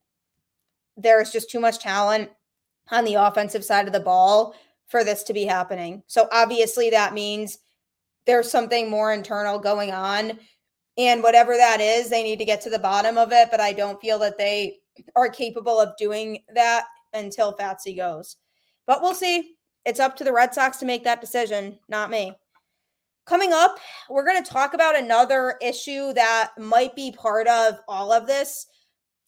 there's 0.95 1.31
just 1.31 1.49
too 1.49 1.59
much 1.59 1.79
talent 1.79 2.29
on 2.89 3.03
the 3.03 3.15
offensive 3.15 3.65
side 3.65 3.87
of 3.87 3.93
the 3.93 3.99
ball 3.99 4.55
for 4.87 5.03
this 5.03 5.23
to 5.23 5.33
be 5.33 5.43
happening. 5.43 6.03
So 6.07 6.27
obviously 6.31 6.89
that 6.91 7.13
means 7.13 7.57
there's 8.25 8.49
something 8.49 8.89
more 8.89 9.11
internal 9.11 9.59
going 9.59 9.91
on. 9.91 10.39
And 10.97 11.23
whatever 11.23 11.57
that 11.57 11.81
is, 11.81 12.09
they 12.09 12.23
need 12.23 12.39
to 12.39 12.45
get 12.45 12.61
to 12.61 12.69
the 12.69 12.79
bottom 12.79 13.17
of 13.17 13.31
it. 13.31 13.49
But 13.51 13.59
I 13.59 13.73
don't 13.73 13.99
feel 13.99 14.19
that 14.19 14.37
they 14.37 14.77
are 15.15 15.29
capable 15.29 15.79
of 15.79 15.97
doing 15.97 16.43
that 16.53 16.85
until 17.13 17.53
Fatse 17.53 17.95
goes. 17.95 18.37
But 18.85 19.01
we'll 19.01 19.15
see. 19.15 19.55
It's 19.85 19.99
up 19.99 20.15
to 20.17 20.23
the 20.23 20.33
Red 20.33 20.53
Sox 20.53 20.77
to 20.77 20.85
make 20.85 21.03
that 21.03 21.21
decision, 21.21 21.77
not 21.89 22.09
me. 22.09 22.33
Coming 23.25 23.53
up, 23.53 23.77
we're 24.09 24.25
going 24.25 24.41
to 24.43 24.49
talk 24.49 24.73
about 24.73 24.97
another 24.97 25.57
issue 25.61 26.13
that 26.13 26.51
might 26.57 26.95
be 26.95 27.11
part 27.11 27.47
of 27.47 27.79
all 27.87 28.11
of 28.11 28.27
this, 28.27 28.67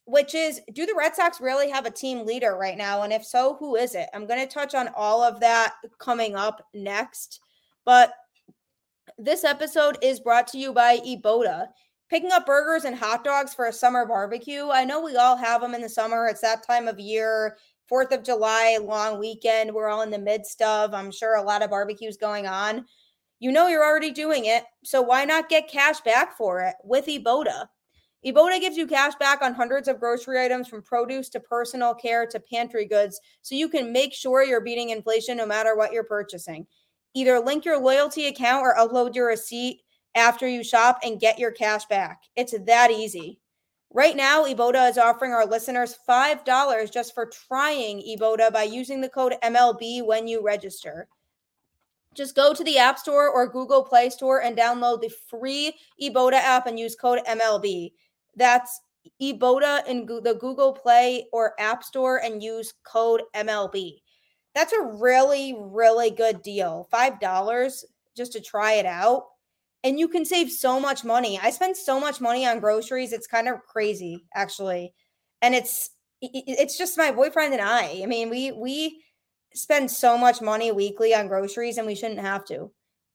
which 0.05 0.35
is 0.35 0.61
do 0.73 0.85
the 0.85 0.95
Red 0.97 1.15
Sox 1.15 1.39
really 1.39 1.69
have 1.69 1.85
a 1.85 1.91
team 1.91 2.25
leader 2.25 2.57
right 2.57 2.77
now? 2.77 3.03
And 3.03 3.13
if 3.13 3.25
so, 3.25 3.55
who 3.59 3.75
is 3.75 3.95
it? 3.95 4.09
I'm 4.13 4.27
going 4.27 4.39
to 4.39 4.53
touch 4.53 4.75
on 4.75 4.89
all 4.95 5.23
of 5.23 5.39
that 5.39 5.75
coming 5.99 6.35
up 6.35 6.61
next. 6.73 7.39
But 7.85 8.13
this 9.17 9.43
episode 9.43 9.97
is 10.01 10.19
brought 10.19 10.47
to 10.47 10.57
you 10.57 10.73
by 10.73 10.97
Ibotta. 10.97 11.67
Picking 12.09 12.31
up 12.31 12.45
burgers 12.45 12.85
and 12.85 12.95
hot 12.95 13.23
dogs 13.23 13.53
for 13.53 13.65
a 13.65 13.73
summer 13.73 14.05
barbecue. 14.05 14.69
I 14.69 14.83
know 14.85 15.01
we 15.01 15.15
all 15.15 15.35
have 15.35 15.61
them 15.61 15.73
in 15.73 15.81
the 15.81 15.89
summer. 15.89 16.27
It's 16.27 16.41
that 16.41 16.65
time 16.65 16.87
of 16.87 16.99
year. 16.99 17.57
Fourth 17.87 18.11
of 18.11 18.23
July, 18.23 18.79
long 18.81 19.19
weekend. 19.19 19.71
We're 19.71 19.89
all 19.89 20.01
in 20.01 20.09
the 20.09 20.17
midst 20.17 20.61
of, 20.61 20.93
I'm 20.93 21.11
sure, 21.11 21.35
a 21.35 21.43
lot 21.43 21.61
of 21.61 21.69
barbecues 21.69 22.17
going 22.17 22.47
on. 22.47 22.85
You 23.39 23.51
know 23.51 23.67
you're 23.67 23.85
already 23.85 24.11
doing 24.11 24.45
it, 24.45 24.63
so 24.83 25.01
why 25.01 25.25
not 25.25 25.49
get 25.49 25.69
cash 25.69 26.01
back 26.01 26.35
for 26.35 26.61
it 26.61 26.75
with 26.83 27.05
Ibotta? 27.05 27.67
Ibotta 28.25 28.59
gives 28.59 28.75
you 28.75 28.87
cash 28.87 29.13
back 29.15 29.43
on 29.43 29.53
hundreds 29.53 29.87
of 29.87 29.99
grocery 29.99 30.43
items 30.43 30.67
from 30.67 30.81
produce 30.81 31.29
to 31.29 31.39
personal 31.39 31.93
care 31.93 32.25
to 32.25 32.39
pantry 32.39 32.85
goods, 32.85 33.19
so 33.43 33.53
you 33.53 33.69
can 33.69 33.93
make 33.93 34.13
sure 34.13 34.43
you're 34.43 34.61
beating 34.61 34.89
inflation 34.89 35.37
no 35.37 35.45
matter 35.45 35.75
what 35.75 35.93
you're 35.93 36.05
purchasing. 36.05 36.65
Either 37.13 37.39
link 37.39 37.65
your 37.65 37.79
loyalty 37.79 38.25
account 38.25 38.63
or 38.63 38.75
upload 38.75 39.13
your 39.13 39.27
receipt 39.27 39.81
after 40.15 40.47
you 40.47 40.63
shop 40.63 40.97
and 41.03 41.19
get 41.19 41.37
your 41.37 41.51
cash 41.51 41.85
back. 41.85 42.23
It's 42.35 42.55
that 42.65 42.89
easy. 42.89 43.39
Right 43.93 44.15
now, 44.15 44.43
Ibotta 44.43 44.89
is 44.89 44.97
offering 44.97 45.31
our 45.31 45.45
listeners 45.45 45.97
$5 46.07 46.91
just 46.91 47.13
for 47.13 47.25
trying 47.25 48.01
Ibotta 48.01 48.51
by 48.51 48.63
using 48.63 48.99
the 48.99 49.09
code 49.09 49.35
MLB 49.41 50.05
when 50.05 50.27
you 50.27 50.41
register. 50.43 51.07
Just 52.13 52.35
go 52.35 52.53
to 52.53 52.63
the 52.63 52.77
App 52.77 52.97
Store 52.97 53.29
or 53.29 53.47
Google 53.47 53.83
Play 53.83 54.09
Store 54.09 54.41
and 54.41 54.57
download 54.57 55.01
the 55.01 55.09
free 55.29 55.77
Ibotta 56.01 56.35
app 56.35 56.65
and 56.65 56.79
use 56.79 56.95
code 56.95 57.19
MLB. 57.27 57.91
That's 58.35 58.81
Ibotta 59.21 59.85
in 59.87 60.05
the 60.05 60.37
Google 60.39 60.73
Play 60.73 61.27
or 61.31 61.53
App 61.59 61.83
Store 61.83 62.21
and 62.23 62.41
use 62.41 62.73
code 62.83 63.21
MLB. 63.35 64.01
That's 64.53 64.73
a 64.73 64.81
really, 64.81 65.55
really 65.57 66.09
good 66.09 66.41
deal. 66.41 66.87
$5 66.91 67.83
just 68.15 68.33
to 68.33 68.41
try 68.41 68.73
it 68.73 68.85
out. 68.85 69.25
And 69.85 69.99
you 69.99 70.07
can 70.07 70.25
save 70.25 70.51
so 70.51 70.79
much 70.79 71.05
money. 71.05 71.39
I 71.41 71.51
spend 71.51 71.77
so 71.77 71.99
much 71.99 72.19
money 72.19 72.45
on 72.45 72.59
groceries. 72.59 73.13
It's 73.13 73.27
kind 73.27 73.47
of 73.47 73.61
crazy, 73.61 74.25
actually. 74.33 74.93
And 75.43 75.53
it's 75.53 75.91
it's 76.21 76.77
just 76.77 76.97
my 76.97 77.11
boyfriend 77.11 77.53
and 77.53 77.61
I. 77.61 78.01
I 78.01 78.07
mean, 78.07 78.31
we 78.31 78.51
we 78.51 79.03
spend 79.53 79.91
so 79.91 80.17
much 80.17 80.41
money 80.41 80.71
weekly 80.71 81.13
on 81.13 81.27
groceries 81.27 81.77
and 81.77 81.85
we 81.85 81.95
shouldn't 81.95 82.19
have 82.19 82.45
to. 82.45 82.71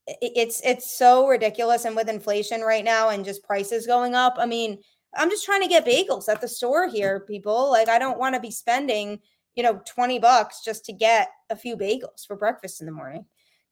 It's 0.07 0.61
it's 0.65 0.97
so 0.97 1.27
ridiculous 1.27 1.85
and 1.85 1.97
with 1.97 2.09
inflation 2.09 2.61
right 2.62 2.85
now 2.85 3.09
and 3.11 3.25
just 3.25 3.43
prices 3.45 3.87
going 3.87 4.15
up. 4.15 4.37
I 4.39 4.47
mean, 4.47 4.79
I'm 5.17 5.29
just 5.31 5.45
trying 5.45 5.62
to 5.62 5.69
get 5.69 5.85
bagels 5.85 6.29
at 6.29 6.41
the 6.41 6.49
store 6.49 6.89
here, 6.89 7.21
people. 7.21 7.69
Like 7.71 7.89
I 7.89 7.99
don't 7.99 8.19
want 8.19 8.37
to 8.37 8.41
be 8.41 8.53
spending, 8.53 9.19
you 9.57 9.65
know, 9.65 9.81
20 9.93 10.21
bucks 10.21 10.62
just 10.65 10.85
to 10.85 10.93
get 10.93 11.31
a 11.50 11.57
few 11.57 11.77
bagels 11.77 12.27
for 12.29 12.37
breakfast 12.37 12.81
in 12.81 12.87
the 12.87 12.93
morning. 12.93 13.25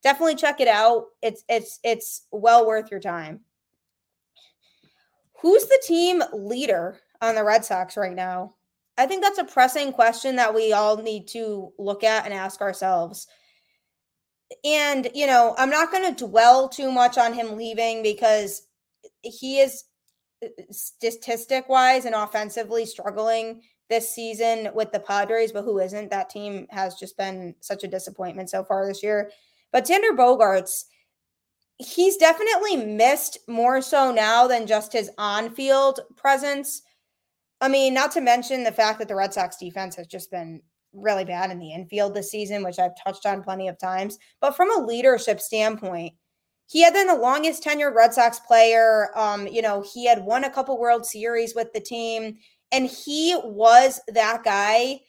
Definitely 0.02 0.36
check 0.36 0.60
it 0.60 0.68
out. 0.68 1.06
It's 1.22 1.44
it's 1.48 1.80
it's 1.82 2.26
well 2.30 2.66
worth 2.66 2.90
your 2.90 3.00
time. 3.00 3.40
Who's 5.40 5.64
the 5.66 5.82
team 5.86 6.22
leader 6.32 6.98
on 7.20 7.34
the 7.34 7.44
Red 7.44 7.64
Sox 7.64 7.96
right 7.96 8.14
now? 8.14 8.54
I 8.96 9.06
think 9.06 9.22
that's 9.22 9.38
a 9.38 9.44
pressing 9.44 9.92
question 9.92 10.36
that 10.36 10.54
we 10.54 10.72
all 10.72 10.96
need 10.96 11.28
to 11.28 11.72
look 11.78 12.02
at 12.02 12.24
and 12.24 12.34
ask 12.34 12.60
ourselves. 12.60 13.28
And, 14.64 15.08
you 15.14 15.26
know, 15.26 15.54
I'm 15.56 15.70
not 15.70 15.92
going 15.92 16.12
to 16.12 16.26
dwell 16.26 16.68
too 16.68 16.90
much 16.90 17.16
on 17.16 17.32
him 17.32 17.56
leaving 17.56 18.02
because 18.02 18.62
he 19.22 19.60
is 19.60 19.84
uh, 20.42 20.48
statistic 20.72 21.68
wise 21.68 22.06
and 22.06 22.14
offensively 22.14 22.86
struggling 22.86 23.62
this 23.88 24.10
season 24.10 24.70
with 24.74 24.90
the 24.90 25.00
Padres, 25.00 25.52
but 25.52 25.62
who 25.64 25.78
isn't? 25.78 26.10
That 26.10 26.30
team 26.30 26.66
has 26.70 26.94
just 26.96 27.16
been 27.16 27.54
such 27.60 27.84
a 27.84 27.88
disappointment 27.88 28.50
so 28.50 28.64
far 28.64 28.86
this 28.86 29.02
year. 29.02 29.30
But 29.72 29.86
Xander 29.86 30.16
Bogaerts, 30.16 30.84
he's 31.78 32.16
definitely 32.16 32.76
missed 32.76 33.38
more 33.48 33.80
so 33.80 34.10
now 34.10 34.46
than 34.46 34.66
just 34.66 34.92
his 34.92 35.10
on 35.18 35.50
field 35.50 36.00
presence. 36.16 36.82
I 37.60 37.68
mean, 37.68 37.94
not 37.94 38.12
to 38.12 38.20
mention 38.20 38.64
the 38.64 38.72
fact 38.72 38.98
that 38.98 39.08
the 39.08 39.16
Red 39.16 39.32
Sox 39.34 39.56
defense 39.56 39.96
has 39.96 40.06
just 40.06 40.30
been 40.30 40.60
really 40.92 41.24
bad 41.24 41.50
in 41.50 41.58
the 41.58 41.72
infield 41.72 42.14
this 42.14 42.30
season, 42.30 42.64
which 42.64 42.78
I've 42.78 42.96
touched 43.04 43.26
on 43.26 43.42
plenty 43.42 43.68
of 43.68 43.78
times. 43.78 44.18
But 44.40 44.56
from 44.56 44.70
a 44.70 44.84
leadership 44.84 45.40
standpoint, 45.40 46.14
he 46.68 46.82
had 46.82 46.92
been 46.92 47.06
the 47.06 47.14
longest 47.14 47.64
tenured 47.64 47.94
Red 47.94 48.12
Sox 48.12 48.40
player. 48.40 49.08
Um, 49.16 49.46
you 49.46 49.62
know, 49.62 49.82
he 49.82 50.06
had 50.06 50.24
won 50.24 50.44
a 50.44 50.50
couple 50.50 50.78
World 50.78 51.06
Series 51.06 51.54
with 51.54 51.72
the 51.72 51.80
team, 51.80 52.36
and 52.72 52.86
he 52.86 53.36
was 53.42 54.00
that 54.08 54.44
guy 54.44 55.00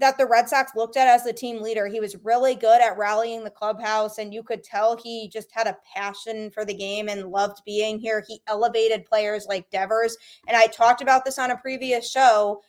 that 0.00 0.18
the 0.18 0.26
Red 0.26 0.48
Sox 0.48 0.72
looked 0.74 0.96
at 0.96 1.08
as 1.08 1.24
the 1.24 1.32
team 1.32 1.62
leader. 1.62 1.86
He 1.86 2.00
was 2.00 2.16
really 2.24 2.54
good 2.54 2.80
at 2.80 2.98
rallying 2.98 3.44
the 3.44 3.50
clubhouse, 3.50 4.18
and 4.18 4.32
you 4.32 4.42
could 4.42 4.62
tell 4.62 4.96
he 4.96 5.28
just 5.28 5.50
had 5.52 5.66
a 5.66 5.78
passion 5.94 6.50
for 6.50 6.64
the 6.64 6.74
game 6.74 7.08
and 7.08 7.30
loved 7.30 7.62
being 7.64 7.98
here. 7.98 8.24
He 8.26 8.40
elevated 8.46 9.04
players 9.04 9.46
like 9.48 9.70
Devers. 9.70 10.16
And 10.48 10.56
I 10.56 10.66
talked 10.66 11.02
about 11.02 11.24
this 11.24 11.38
on 11.38 11.50
a 11.50 11.56
previous 11.56 12.10
show 12.10 12.62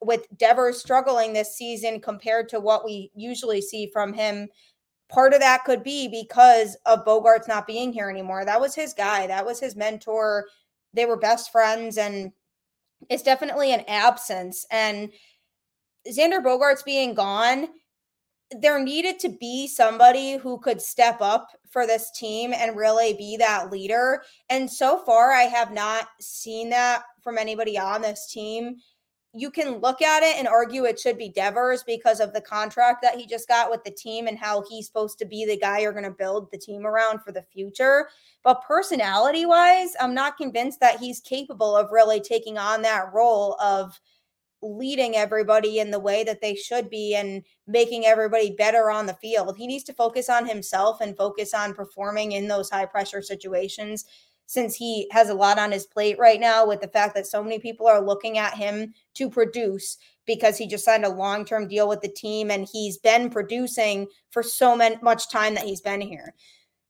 with 0.00 0.26
Devers 0.36 0.80
struggling 0.80 1.32
this 1.32 1.56
season 1.56 2.00
compared 2.00 2.48
to 2.50 2.60
what 2.60 2.84
we 2.84 3.10
usually 3.14 3.60
see 3.60 3.90
from 3.92 4.12
him. 4.12 4.48
Part 5.08 5.32
of 5.32 5.40
that 5.40 5.64
could 5.64 5.82
be 5.82 6.06
because 6.08 6.76
of 6.84 7.04
Bogaerts' 7.04 7.48
not 7.48 7.66
being 7.66 7.92
here 7.92 8.10
anymore. 8.10 8.44
That 8.44 8.60
was 8.60 8.74
his 8.74 8.92
guy, 8.92 9.26
that 9.26 9.46
was 9.46 9.58
his 9.58 9.74
mentor. 9.74 10.46
They 10.94 11.06
were 11.06 11.16
best 11.16 11.50
friends, 11.50 11.98
and 11.98 12.32
it's 13.08 13.22
definitely 13.22 13.72
an 13.72 13.84
absence. 13.88 14.66
And 14.70 15.10
Xander 16.08 16.42
Bogaerts 16.42 16.84
being 16.84 17.14
gone, 17.14 17.68
there 18.50 18.82
needed 18.82 19.18
to 19.20 19.28
be 19.28 19.68
somebody 19.68 20.36
who 20.36 20.58
could 20.58 20.80
step 20.80 21.20
up 21.20 21.48
for 21.68 21.86
this 21.86 22.10
team 22.12 22.54
and 22.54 22.76
really 22.76 23.12
be 23.14 23.36
that 23.36 23.70
leader. 23.70 24.22
And 24.48 24.70
so 24.70 24.98
far, 25.04 25.32
I 25.32 25.42
have 25.42 25.72
not 25.72 26.08
seen 26.20 26.70
that 26.70 27.02
from 27.22 27.36
anybody 27.36 27.78
on 27.78 28.00
this 28.00 28.30
team. 28.32 28.76
You 29.34 29.50
can 29.50 29.76
look 29.78 30.00
at 30.00 30.22
it 30.22 30.38
and 30.38 30.48
argue 30.48 30.84
it 30.84 30.98
should 30.98 31.18
be 31.18 31.28
Devers 31.28 31.82
because 31.82 32.20
of 32.20 32.32
the 32.32 32.40
contract 32.40 33.02
that 33.02 33.16
he 33.16 33.26
just 33.26 33.46
got 33.46 33.70
with 33.70 33.84
the 33.84 33.90
team 33.90 34.26
and 34.26 34.38
how 34.38 34.64
he's 34.68 34.86
supposed 34.86 35.18
to 35.18 35.26
be 35.26 35.44
the 35.44 35.58
guy 35.58 35.80
you're 35.80 35.92
going 35.92 36.04
to 36.04 36.10
build 36.10 36.50
the 36.50 36.56
team 36.56 36.86
around 36.86 37.20
for 37.22 37.32
the 37.32 37.42
future. 37.42 38.08
But 38.42 38.64
personality 38.66 39.44
wise, 39.44 39.92
I'm 40.00 40.14
not 40.14 40.38
convinced 40.38 40.80
that 40.80 40.98
he's 40.98 41.20
capable 41.20 41.76
of 41.76 41.92
really 41.92 42.20
taking 42.20 42.56
on 42.56 42.80
that 42.82 43.12
role 43.12 43.60
of 43.60 44.00
leading 44.62 45.16
everybody 45.16 45.78
in 45.78 45.90
the 45.90 46.00
way 46.00 46.24
that 46.24 46.40
they 46.40 46.54
should 46.54 46.90
be 46.90 47.14
and 47.14 47.42
making 47.66 48.06
everybody 48.06 48.54
better 48.56 48.90
on 48.90 49.06
the 49.06 49.14
field. 49.14 49.56
He 49.56 49.66
needs 49.66 49.84
to 49.84 49.92
focus 49.92 50.28
on 50.28 50.46
himself 50.46 51.00
and 51.00 51.16
focus 51.16 51.54
on 51.54 51.74
performing 51.74 52.32
in 52.32 52.48
those 52.48 52.70
high 52.70 52.86
pressure 52.86 53.22
situations 53.22 54.04
since 54.46 54.74
he 54.74 55.06
has 55.12 55.28
a 55.28 55.34
lot 55.34 55.58
on 55.58 55.70
his 55.70 55.86
plate 55.86 56.18
right 56.18 56.40
now 56.40 56.66
with 56.66 56.80
the 56.80 56.88
fact 56.88 57.14
that 57.14 57.26
so 57.26 57.42
many 57.42 57.58
people 57.58 57.86
are 57.86 58.00
looking 58.00 58.38
at 58.38 58.54
him 58.54 58.94
to 59.14 59.28
produce 59.28 59.98
because 60.26 60.56
he 60.56 60.66
just 60.66 60.86
signed 60.86 61.04
a 61.04 61.08
long-term 61.08 61.68
deal 61.68 61.86
with 61.86 62.00
the 62.00 62.08
team 62.08 62.50
and 62.50 62.66
he's 62.72 62.96
been 62.96 63.28
producing 63.28 64.06
for 64.30 64.42
so 64.42 64.74
much 64.74 65.30
time 65.30 65.54
that 65.54 65.64
he's 65.64 65.82
been 65.82 66.00
here. 66.00 66.34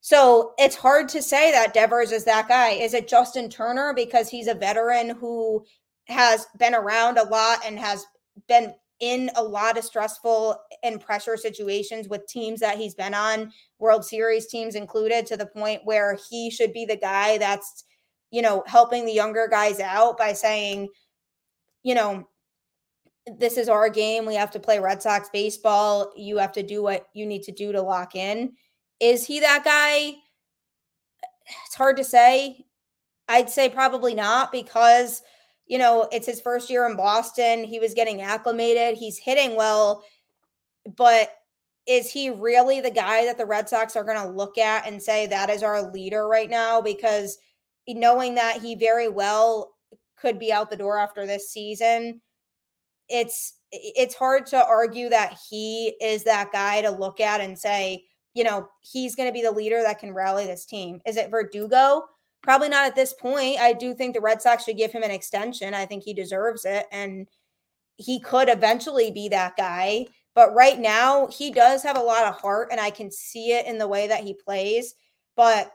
So 0.01 0.53
it's 0.57 0.77
hard 0.77 1.09
to 1.11 1.23
say 1.23 1.51
that 1.51 1.75
Devers 1.75 2.13
is 2.13 2.25
that 2.25 2.47
guy. 2.49 2.71
Is 2.71 2.95
it 2.95 3.09
Justin 3.09 3.51
Turner 3.51 3.93
because 3.93 4.29
he's 4.29 4.47
a 4.47 4.55
veteran 4.55 5.11
who 5.11 5.65
has 6.09 6.47
been 6.59 6.75
around 6.75 7.19
a 7.19 7.25
lot 7.25 7.61
and 7.67 7.79
has 7.79 8.07
been 8.49 8.75
in 9.01 9.31
a 9.37 9.43
lot 9.43 9.79
of 9.79 9.85
stressful 9.85 10.57
and 10.83 11.01
pressure 11.01 11.37
situations 11.37 12.09
with 12.09 12.27
teams 12.27 12.61
that 12.61 12.79
he's 12.79 12.95
been 12.95 13.15
on, 13.15 13.53
World 13.79 14.05
Series 14.05 14.47
teams 14.47 14.75
included, 14.75 15.27
to 15.27 15.37
the 15.37 15.47
point 15.47 15.83
where 15.85 16.19
he 16.29 16.51
should 16.51 16.73
be 16.73 16.85
the 16.85 16.97
guy 16.97 17.39
that's, 17.39 17.85
you 18.31 18.43
know, 18.43 18.65
helping 18.67 19.05
the 19.05 19.13
younger 19.13 19.47
guys 19.49 19.79
out 19.79 20.19
by 20.19 20.33
saying, 20.33 20.89
you 21.85 21.95
know, 21.95 22.27
this 23.39 23.57
is 23.57 23.69
our 23.69 23.89
game. 23.89 24.27
We 24.27 24.35
have 24.35 24.51
to 24.53 24.61
play 24.61 24.81
Red 24.81 25.03
Sox 25.03 25.29
baseball. 25.33 26.13
You 26.17 26.39
have 26.39 26.53
to 26.53 26.63
do 26.63 26.83
what 26.83 27.07
you 27.15 27.27
need 27.27 27.43
to 27.45 27.53
do 27.53 27.71
to 27.73 27.83
lock 27.83 28.17
in. 28.17 28.55
Is 28.99 29.27
he 29.27 29.41
that 29.41 29.63
guy? 29.65 30.15
It's 31.67 31.77
hard 31.77 31.99
to 31.99 32.05
say. 32.05 32.65
I'd 33.29 33.51
say 33.51 33.69
probably 33.69 34.15
not 34.15 34.51
because– 34.51 35.23
you 35.69 35.79
know, 35.79 36.09
it's 36.11 36.27
his 36.27 36.41
first 36.41 36.71
year 36.71 36.87
in 36.87 36.97
Boston. 36.97 37.63
He 37.63 37.79
was 37.79 37.95
getting 37.95 38.23
acclimated. 38.23 38.97
He's 38.97 39.19
hitting 39.19 39.55
well, 39.55 40.03
but 40.97 41.31
is 41.87 42.11
he 42.11 42.31
really 42.31 42.81
the 42.81 42.91
guy 42.91 43.25
that 43.27 43.39
the 43.39 43.47
Red 43.47 43.69
Sox 43.69 43.95
are 43.95 44.05
going 44.05 44.21
to 44.21 44.29
look 44.29 44.59
at 44.59 44.87
and 44.87 45.03
say 45.03 45.27
that 45.27 45.51
is 45.51 45.63
our 45.63 45.91
leader 45.91 46.27
right 46.27 46.51
now? 46.51 46.81
Because 46.81 47.39
knowing 47.87 48.35
that 48.35 48.61
he 48.61 48.75
very 48.75 49.09
well 49.09 49.75
could 50.17 50.39
be 50.39 50.53
out 50.53 50.71
the 50.71 50.77
door 50.77 50.99
after 50.99 51.27
this 51.27 51.51
season, 51.51 52.21
it's 53.09 53.55
it's 53.71 54.15
hard 54.15 54.47
to 54.47 54.65
argue 54.65 55.11
that 55.11 55.39
he 55.51 55.95
is 56.01 56.25
that 56.25 56.51
guy 56.53 56.81
to 56.81 56.91
look 56.91 57.21
at 57.21 57.43
and 57.43 57.59
say, 57.59 58.05
you 58.33 58.43
know, 58.43 58.67
he's 58.81 59.15
going 59.15 59.29
to 59.29 59.33
be 59.33 59.43
the 59.43 59.51
leader 59.51 59.83
that 59.83 59.99
can 59.99 60.15
rally 60.15 60.47
this 60.47 60.65
team. 60.65 61.01
Is 61.07 61.19
it 61.19 61.31
Verdugo? 61.31 62.05
Probably 62.43 62.69
not 62.69 62.87
at 62.87 62.95
this 62.95 63.13
point. 63.13 63.59
I 63.61 63.73
do 63.73 63.95
think 63.95 64.15
the 64.15 64.21
Red 64.21 64.41
Sox 64.41 64.65
should 64.65 64.77
give 64.77 64.93
him 64.93 65.03
an 65.03 65.11
extension. 65.11 65.75
I 65.75 65.87
think 65.87 66.03
he 66.03 66.15
deserves 66.15 66.65
it. 66.65 66.87
And 66.93 67.29
he 67.97 68.21
could 68.21 68.49
eventually 68.49 69.11
be 69.11 69.29
that 69.29 69.57
guy. 69.57 70.07
But 70.35 70.55
right 70.55 70.79
now, 70.79 71.27
he 71.27 71.51
does 71.51 71.83
have 71.83 71.99
a 71.99 72.03
lot 72.03 72.25
of 72.25 72.41
heart, 72.41 72.69
and 72.71 72.81
I 72.81 72.91
can 72.91 73.11
see 73.11 73.53
it 73.53 73.67
in 73.67 73.77
the 73.77 73.89
way 73.89 74.07
that 74.07 74.23
he 74.23 74.35
plays. 74.35 74.95
But 75.35 75.73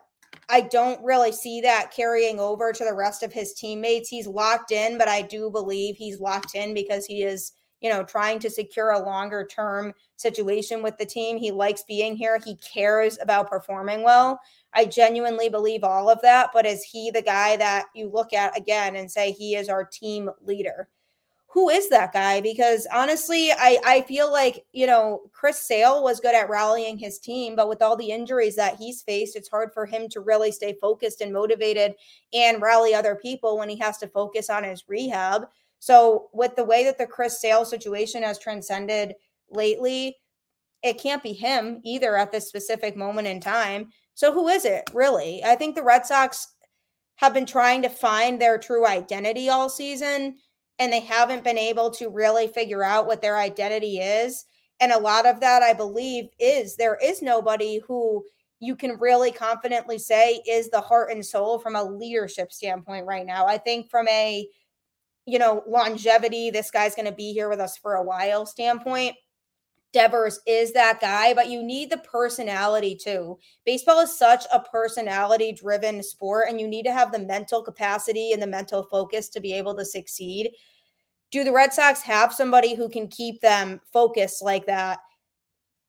I 0.49 0.61
don't 0.61 1.03
really 1.03 1.33
see 1.33 1.61
that 1.61 1.91
carrying 1.93 2.39
over 2.39 2.71
to 2.71 2.85
the 2.85 2.93
rest 2.93 3.23
of 3.23 3.33
his 3.33 3.53
teammates. 3.53 4.07
He's 4.07 4.25
locked 4.25 4.71
in, 4.71 4.97
but 4.97 5.09
I 5.09 5.21
do 5.21 5.49
believe 5.49 5.97
he's 5.97 6.21
locked 6.21 6.55
in 6.55 6.73
because 6.73 7.05
he 7.05 7.23
is, 7.23 7.51
you 7.83 7.89
know, 7.89 8.03
trying 8.03 8.39
to 8.39 8.49
secure 8.49 8.91
a 8.91 9.05
longer 9.05 9.45
term 9.45 9.93
situation 10.15 10.81
with 10.81 10.97
the 10.97 11.05
team. 11.05 11.37
He 11.37 11.51
likes 11.51 11.83
being 11.83 12.15
here. 12.15 12.39
He 12.43 12.55
cares 12.55 13.19
about 13.21 13.49
performing 13.49 14.01
well. 14.01 14.39
I 14.73 14.85
genuinely 14.85 15.49
believe 15.49 15.83
all 15.83 16.09
of 16.09 16.21
that. 16.21 16.49
But 16.53 16.65
is 16.65 16.81
he 16.81 17.11
the 17.11 17.21
guy 17.21 17.57
that 17.57 17.87
you 17.93 18.09
look 18.09 18.33
at 18.33 18.57
again 18.57 18.95
and 18.95 19.11
say 19.11 19.31
he 19.31 19.55
is 19.55 19.69
our 19.69 19.83
team 19.83 20.31
leader? 20.41 20.87
who 21.53 21.69
is 21.69 21.87
that 21.89 22.11
guy? 22.13 22.41
Because 22.41 22.87
honestly, 22.91 23.51
I, 23.51 23.77
I 23.85 24.01
feel 24.01 24.31
like, 24.31 24.65
you 24.73 24.87
know, 24.87 25.21
Chris 25.31 25.59
Sale 25.59 26.03
was 26.03 26.19
good 26.19 26.33
at 26.33 26.49
rallying 26.49 26.97
his 26.97 27.19
team, 27.19 27.55
but 27.55 27.69
with 27.69 27.79
all 27.79 27.95
the 27.95 28.09
injuries 28.09 28.55
that 28.55 28.77
he's 28.77 29.03
faced, 29.03 29.35
it's 29.35 29.49
hard 29.49 29.71
for 29.71 29.85
him 29.85 30.09
to 30.09 30.19
really 30.19 30.51
stay 30.51 30.75
focused 30.81 31.21
and 31.21 31.31
motivated 31.31 31.93
and 32.33 32.59
rally 32.59 32.95
other 32.95 33.13
people 33.13 33.59
when 33.59 33.69
he 33.69 33.77
has 33.77 33.99
to 33.99 34.07
focus 34.07 34.49
on 34.49 34.63
his 34.63 34.85
rehab. 34.87 35.43
So, 35.83 36.29
with 36.31 36.55
the 36.55 36.63
way 36.63 36.85
that 36.85 36.97
the 36.97 37.05
Chris 37.05 37.41
Sale 37.41 37.65
situation 37.65 38.23
has 38.23 38.39
transcended 38.39 39.15
lately, 39.49 40.15
it 40.81 40.97
can't 40.97 41.21
be 41.21 41.33
him 41.33 41.81
either 41.83 42.15
at 42.15 42.31
this 42.31 42.47
specific 42.47 42.95
moment 42.95 43.27
in 43.27 43.41
time. 43.41 43.89
So, 44.13 44.31
who 44.31 44.47
is 44.47 44.63
it 44.63 44.89
really? 44.93 45.43
I 45.43 45.57
think 45.57 45.75
the 45.75 45.83
Red 45.83 46.05
Sox 46.05 46.47
have 47.15 47.33
been 47.33 47.45
trying 47.45 47.81
to 47.81 47.89
find 47.89 48.39
their 48.39 48.57
true 48.57 48.87
identity 48.87 49.49
all 49.49 49.67
season 49.67 50.37
and 50.79 50.93
they 50.93 51.01
haven't 51.01 51.43
been 51.43 51.57
able 51.57 51.91
to 51.91 52.07
really 52.07 52.47
figure 52.47 52.81
out 52.81 53.05
what 53.05 53.21
their 53.21 53.37
identity 53.37 53.99
is. 53.99 54.45
And 54.79 54.93
a 54.93 54.97
lot 54.97 55.25
of 55.25 55.41
that, 55.41 55.63
I 55.63 55.73
believe, 55.73 56.29
is 56.39 56.77
there 56.77 56.97
is 57.03 57.21
nobody 57.21 57.81
who 57.85 58.23
you 58.61 58.77
can 58.77 58.97
really 58.99 59.33
confidently 59.33 59.99
say 59.99 60.41
is 60.47 60.69
the 60.69 60.79
heart 60.79 61.11
and 61.11 61.25
soul 61.25 61.59
from 61.59 61.75
a 61.75 61.83
leadership 61.83 62.53
standpoint 62.53 63.05
right 63.05 63.25
now. 63.25 63.45
I 63.45 63.57
think 63.57 63.89
from 63.89 64.07
a, 64.07 64.47
you 65.25 65.39
know, 65.39 65.63
longevity, 65.67 66.49
this 66.49 66.71
guy's 66.71 66.95
going 66.95 67.07
to 67.07 67.13
be 67.13 67.33
here 67.33 67.49
with 67.49 67.59
us 67.59 67.77
for 67.77 67.95
a 67.95 68.03
while 68.03 68.45
standpoint. 68.45 69.15
Devers 69.93 70.39
is 70.47 70.73
that 70.73 70.99
guy, 70.99 71.35
but 71.35 71.49
you 71.49 71.61
need 71.61 71.91
the 71.91 71.99
personality 71.99 72.95
too. 72.95 73.37
Baseball 73.63 73.99
is 73.99 74.17
such 74.17 74.43
a 74.51 74.59
personality 74.59 75.51
driven 75.51 76.01
sport, 76.01 76.47
and 76.49 76.59
you 76.59 76.67
need 76.67 76.83
to 76.85 76.91
have 76.91 77.11
the 77.11 77.19
mental 77.19 77.61
capacity 77.61 78.31
and 78.31 78.41
the 78.41 78.47
mental 78.47 78.83
focus 78.89 79.29
to 79.29 79.39
be 79.39 79.53
able 79.53 79.75
to 79.75 79.85
succeed. 79.85 80.49
Do 81.31 81.43
the 81.43 81.51
Red 81.51 81.73
Sox 81.73 82.01
have 82.01 82.33
somebody 82.33 82.73
who 82.73 82.89
can 82.89 83.07
keep 83.07 83.39
them 83.41 83.79
focused 83.91 84.41
like 84.41 84.65
that? 84.65 84.99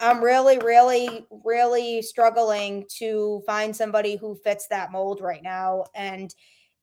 I'm 0.00 0.22
really, 0.22 0.58
really, 0.58 1.26
really 1.44 2.02
struggling 2.02 2.84
to 2.98 3.42
find 3.46 3.74
somebody 3.74 4.16
who 4.16 4.34
fits 4.34 4.66
that 4.68 4.92
mold 4.92 5.20
right 5.22 5.42
now. 5.42 5.84
And 5.94 6.34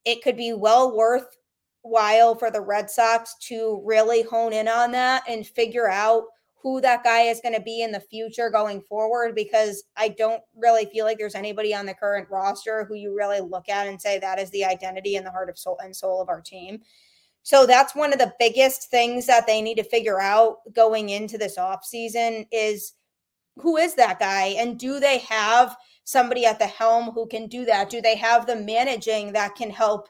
it 0.04 0.22
could 0.22 0.36
be 0.36 0.54
well 0.54 0.96
worth 0.96 1.36
while 1.82 2.34
for 2.34 2.50
the 2.50 2.60
Red 2.60 2.88
Sox 2.90 3.34
to 3.40 3.82
really 3.84 4.22
hone 4.22 4.52
in 4.52 4.68
on 4.68 4.92
that 4.92 5.24
and 5.28 5.46
figure 5.46 5.90
out 5.90 6.24
who 6.62 6.80
that 6.80 7.02
guy 7.02 7.22
is 7.22 7.40
going 7.40 7.54
to 7.54 7.60
be 7.60 7.82
in 7.82 7.90
the 7.90 7.98
future 7.98 8.48
going 8.48 8.80
forward 8.82 9.34
because 9.34 9.82
I 9.96 10.10
don't 10.10 10.42
really 10.54 10.86
feel 10.86 11.04
like 11.04 11.18
there's 11.18 11.34
anybody 11.34 11.74
on 11.74 11.86
the 11.86 11.94
current 11.94 12.28
roster 12.30 12.84
who 12.84 12.94
you 12.94 13.16
really 13.16 13.40
look 13.40 13.68
at 13.68 13.88
and 13.88 14.00
say 14.00 14.20
that 14.20 14.38
is 14.38 14.48
the 14.50 14.64
identity 14.64 15.16
and 15.16 15.26
the 15.26 15.30
heart 15.32 15.50
of 15.50 15.58
soul 15.58 15.78
and 15.82 15.94
soul 15.94 16.22
of 16.22 16.28
our 16.28 16.40
team. 16.40 16.80
So 17.42 17.66
that's 17.66 17.96
one 17.96 18.12
of 18.12 18.20
the 18.20 18.32
biggest 18.38 18.90
things 18.90 19.26
that 19.26 19.48
they 19.48 19.60
need 19.60 19.74
to 19.78 19.84
figure 19.84 20.20
out 20.20 20.58
going 20.72 21.08
into 21.08 21.36
this 21.36 21.58
offseason 21.58 22.46
is 22.52 22.92
who 23.56 23.76
is 23.76 23.96
that 23.96 24.20
guy 24.20 24.54
and 24.56 24.78
do 24.78 25.00
they 25.00 25.18
have 25.18 25.76
somebody 26.04 26.46
at 26.46 26.60
the 26.60 26.66
helm 26.66 27.10
who 27.10 27.26
can 27.26 27.48
do 27.48 27.64
that? 27.64 27.90
Do 27.90 28.00
they 28.00 28.14
have 28.14 28.46
the 28.46 28.54
managing 28.54 29.32
that 29.32 29.56
can 29.56 29.70
help 29.70 30.08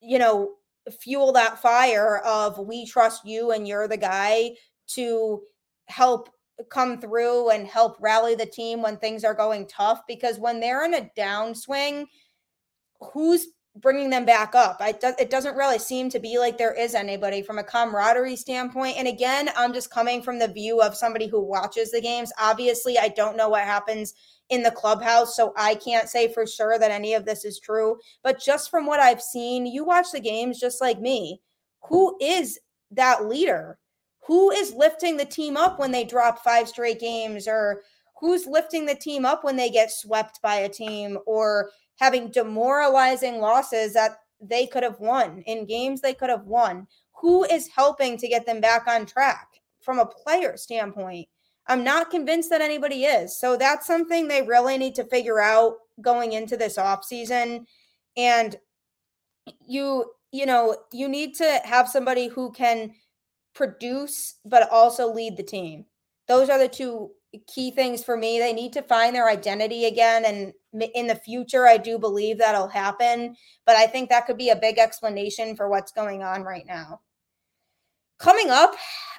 you 0.00 0.18
know 0.18 0.52
fuel 0.90 1.32
that 1.32 1.60
fire 1.60 2.18
of 2.18 2.58
we 2.58 2.86
trust 2.86 3.24
you 3.24 3.50
and 3.52 3.66
you're 3.66 3.88
the 3.88 3.96
guy 3.96 4.50
to 4.88 5.42
help 5.86 6.28
come 6.70 6.98
through 6.98 7.50
and 7.50 7.66
help 7.66 7.96
rally 8.00 8.34
the 8.34 8.46
team 8.46 8.82
when 8.82 8.96
things 8.96 9.24
are 9.24 9.34
going 9.34 9.66
tough 9.66 10.02
because 10.08 10.38
when 10.38 10.60
they're 10.60 10.84
in 10.84 10.94
a 10.94 11.10
downswing 11.16 12.06
who's 13.12 13.48
bringing 13.78 14.08
them 14.08 14.24
back 14.24 14.54
up? 14.54 14.78
I, 14.80 14.94
it 15.18 15.28
doesn't 15.28 15.56
really 15.56 15.78
seem 15.78 16.08
to 16.10 16.18
be 16.18 16.38
like 16.38 16.56
there 16.56 16.72
is 16.72 16.94
anybody 16.94 17.42
from 17.42 17.58
a 17.58 17.64
camaraderie 17.64 18.36
standpoint 18.36 18.96
and 18.96 19.06
again 19.06 19.50
i'm 19.56 19.74
just 19.74 19.90
coming 19.90 20.22
from 20.22 20.38
the 20.38 20.48
view 20.48 20.80
of 20.80 20.96
somebody 20.96 21.26
who 21.26 21.42
watches 21.42 21.90
the 21.90 22.00
games. 22.00 22.32
Obviously 22.40 22.98
i 22.98 23.08
don't 23.08 23.36
know 23.36 23.48
what 23.48 23.64
happens 23.64 24.14
in 24.50 24.62
the 24.62 24.70
clubhouse 24.70 25.34
so 25.34 25.52
i 25.56 25.74
can't 25.74 26.08
say 26.08 26.32
for 26.32 26.46
sure 26.46 26.78
that 26.78 26.90
any 26.90 27.14
of 27.14 27.24
this 27.24 27.44
is 27.44 27.58
true 27.58 27.96
but 28.22 28.40
just 28.40 28.70
from 28.70 28.86
what 28.86 29.00
i've 29.00 29.22
seen 29.22 29.66
you 29.66 29.84
watch 29.84 30.06
the 30.12 30.20
games 30.20 30.58
just 30.60 30.80
like 30.80 31.00
me. 31.00 31.40
Who 31.88 32.16
is 32.20 32.58
that 32.90 33.26
leader? 33.26 33.78
Who 34.26 34.50
is 34.50 34.74
lifting 34.74 35.16
the 35.16 35.24
team 35.24 35.56
up 35.56 35.78
when 35.78 35.92
they 35.92 36.04
drop 36.04 36.42
five 36.42 36.68
straight 36.68 36.98
games 36.98 37.46
or 37.46 37.82
who's 38.18 38.46
lifting 38.46 38.86
the 38.86 38.94
team 38.94 39.24
up 39.24 39.44
when 39.44 39.56
they 39.56 39.70
get 39.70 39.92
swept 39.92 40.42
by 40.42 40.56
a 40.56 40.68
team 40.68 41.18
or 41.26 41.70
having 42.00 42.30
demoralizing 42.30 43.38
losses 43.38 43.92
that 43.94 44.18
they 44.40 44.66
could 44.66 44.82
have 44.82 44.98
won 44.98 45.42
in 45.46 45.66
games 45.66 46.00
they 46.00 46.14
could 46.14 46.30
have 46.30 46.44
won? 46.44 46.86
Who 47.20 47.44
is 47.44 47.68
helping 47.68 48.16
to 48.18 48.28
get 48.28 48.46
them 48.46 48.60
back 48.60 48.86
on 48.88 49.06
track 49.06 49.48
from 49.80 49.98
a 49.98 50.06
player 50.06 50.56
standpoint 50.56 51.28
i'm 51.68 51.84
not 51.84 52.10
convinced 52.10 52.50
that 52.50 52.60
anybody 52.60 53.04
is 53.04 53.38
so 53.38 53.56
that's 53.56 53.86
something 53.86 54.28
they 54.28 54.42
really 54.42 54.78
need 54.78 54.94
to 54.94 55.04
figure 55.04 55.40
out 55.40 55.74
going 56.00 56.32
into 56.32 56.56
this 56.56 56.78
off 56.78 57.04
season 57.04 57.66
and 58.16 58.56
you 59.66 60.04
you 60.32 60.46
know 60.46 60.76
you 60.92 61.08
need 61.08 61.34
to 61.34 61.60
have 61.64 61.88
somebody 61.88 62.28
who 62.28 62.52
can 62.52 62.92
produce, 63.56 64.34
but 64.44 64.70
also 64.70 65.12
lead 65.12 65.36
the 65.36 65.42
team. 65.42 65.86
Those 66.28 66.48
are 66.48 66.58
the 66.58 66.68
two 66.68 67.10
key 67.48 67.70
things 67.70 68.04
for 68.04 68.16
me. 68.16 68.38
They 68.38 68.52
need 68.52 68.72
to 68.74 68.82
find 68.82 69.16
their 69.16 69.28
identity 69.28 69.86
again. 69.86 70.24
And 70.24 70.52
in 70.94 71.06
the 71.06 71.14
future, 71.16 71.66
I 71.66 71.78
do 71.78 71.98
believe 71.98 72.38
that'll 72.38 72.68
happen. 72.68 73.34
But 73.64 73.76
I 73.76 73.86
think 73.86 74.10
that 74.10 74.26
could 74.26 74.36
be 74.36 74.50
a 74.50 74.56
big 74.56 74.78
explanation 74.78 75.56
for 75.56 75.68
what's 75.68 75.90
going 75.90 76.22
on 76.22 76.42
right 76.42 76.66
now. 76.66 77.00
Coming 78.18 78.50
up, 78.50 78.74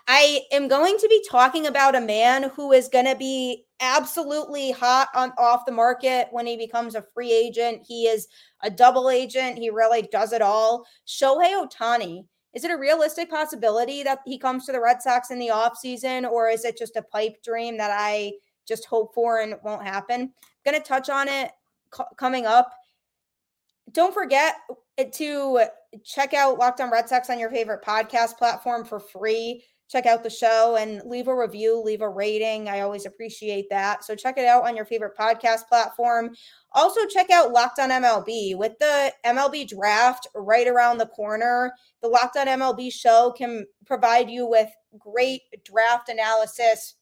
I 0.07 0.41
am 0.51 0.67
going 0.67 0.97
to 0.97 1.07
be 1.07 1.23
talking 1.29 1.67
about 1.67 1.95
a 1.95 2.01
man 2.01 2.51
who 2.55 2.71
is 2.71 2.87
going 2.87 3.05
to 3.05 3.15
be 3.15 3.65
absolutely 3.79 4.71
hot 4.71 5.09
on 5.13 5.31
off 5.37 5.65
the 5.65 5.71
market 5.71 6.29
when 6.31 6.47
he 6.47 6.57
becomes 6.57 6.95
a 6.95 7.05
free 7.13 7.31
agent. 7.31 7.83
He 7.85 8.07
is 8.07 8.27
a 8.63 8.69
double 8.69 9.09
agent. 9.09 9.59
He 9.59 9.69
really 9.69 10.01
does 10.03 10.33
it 10.33 10.41
all. 10.41 10.85
Shohei 11.05 11.53
Ohtani 11.53 12.25
is 12.53 12.63
it 12.63 12.71
a 12.71 12.77
realistic 12.77 13.29
possibility 13.29 14.01
that 14.01 14.21
he 14.25 14.39
comes 14.39 14.65
to 14.65 14.71
the 14.71 14.81
Red 14.81 14.99
Sox 14.99 15.29
in 15.29 15.37
the 15.37 15.49
offseason, 15.49 16.27
or 16.27 16.49
is 16.49 16.65
it 16.65 16.75
just 16.75 16.95
a 16.95 17.03
pipe 17.03 17.43
dream 17.43 17.77
that 17.77 17.91
I 17.93 18.31
just 18.67 18.85
hope 18.85 19.13
for 19.13 19.41
and 19.41 19.53
won't 19.63 19.85
happen? 19.85 20.33
Going 20.65 20.75
to 20.75 20.83
touch 20.83 21.07
on 21.07 21.27
it 21.27 21.51
coming 22.15 22.47
up. 22.47 22.71
Don't 23.91 24.13
forget 24.13 24.55
to 25.13 25.67
check 26.03 26.33
out 26.33 26.57
Locked 26.57 26.81
on 26.81 26.91
Red 26.91 27.09
Sox 27.09 27.29
on 27.29 27.39
your 27.39 27.49
favorite 27.49 27.83
podcast 27.83 28.37
platform 28.37 28.85
for 28.85 28.99
free 28.99 29.63
check 29.89 30.05
out 30.05 30.23
the 30.23 30.29
show 30.29 30.75
and 30.77 31.01
leave 31.05 31.27
a 31.27 31.35
review, 31.35 31.81
leave 31.81 32.01
a 32.01 32.09
rating. 32.09 32.67
I 32.67 32.81
always 32.81 33.05
appreciate 33.05 33.69
that. 33.69 34.03
So 34.03 34.15
check 34.15 34.37
it 34.37 34.45
out 34.45 34.65
on 34.65 34.75
your 34.75 34.85
favorite 34.85 35.15
podcast 35.17 35.67
platform. 35.67 36.35
Also, 36.73 37.05
check 37.05 37.29
out 37.29 37.53
Locked 37.53 37.79
on 37.79 37.89
MLB 37.89 38.57
with 38.57 38.77
the 38.79 39.13
MLB 39.25 39.67
draft 39.67 40.27
right 40.35 40.67
around 40.67 40.97
the 40.97 41.07
corner. 41.07 41.73
The 42.01 42.09
Locked 42.09 42.37
on 42.37 42.47
MLB 42.47 42.91
show 42.91 43.33
can 43.37 43.65
provide 43.85 44.29
you 44.29 44.45
with 44.45 44.69
great 44.99 45.41
draft 45.63 46.09
analysis, 46.09 46.95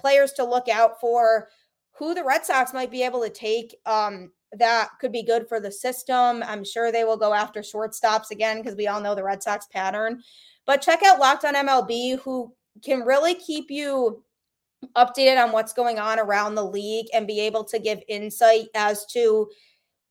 players 0.00 0.32
to 0.32 0.44
look 0.44 0.68
out 0.68 1.00
for, 1.00 1.48
who 1.92 2.14
the 2.14 2.24
Red 2.24 2.44
Sox 2.44 2.72
might 2.72 2.90
be 2.90 3.04
able 3.04 3.22
to 3.22 3.30
take. 3.30 3.76
Um, 3.86 4.32
that 4.58 4.90
could 5.00 5.12
be 5.12 5.22
good 5.22 5.48
for 5.48 5.60
the 5.60 5.72
system. 5.72 6.42
I'm 6.46 6.64
sure 6.64 6.92
they 6.92 7.04
will 7.04 7.16
go 7.16 7.32
after 7.32 7.60
shortstops 7.60 8.30
again 8.30 8.58
because 8.58 8.76
we 8.76 8.88
all 8.88 9.00
know 9.00 9.14
the 9.14 9.24
Red 9.24 9.42
Sox 9.42 9.66
pattern. 9.66 10.22
But 10.66 10.82
check 10.82 11.02
out 11.04 11.18
Locked 11.18 11.44
on 11.44 11.54
MLB, 11.54 12.20
who 12.20 12.52
can 12.84 13.00
really 13.00 13.34
keep 13.34 13.70
you 13.70 14.22
updated 14.96 15.42
on 15.42 15.52
what's 15.52 15.72
going 15.72 15.98
on 15.98 16.18
around 16.18 16.54
the 16.54 16.64
league 16.64 17.06
and 17.14 17.26
be 17.26 17.40
able 17.40 17.64
to 17.64 17.78
give 17.78 18.00
insight 18.08 18.66
as 18.74 19.06
to 19.06 19.48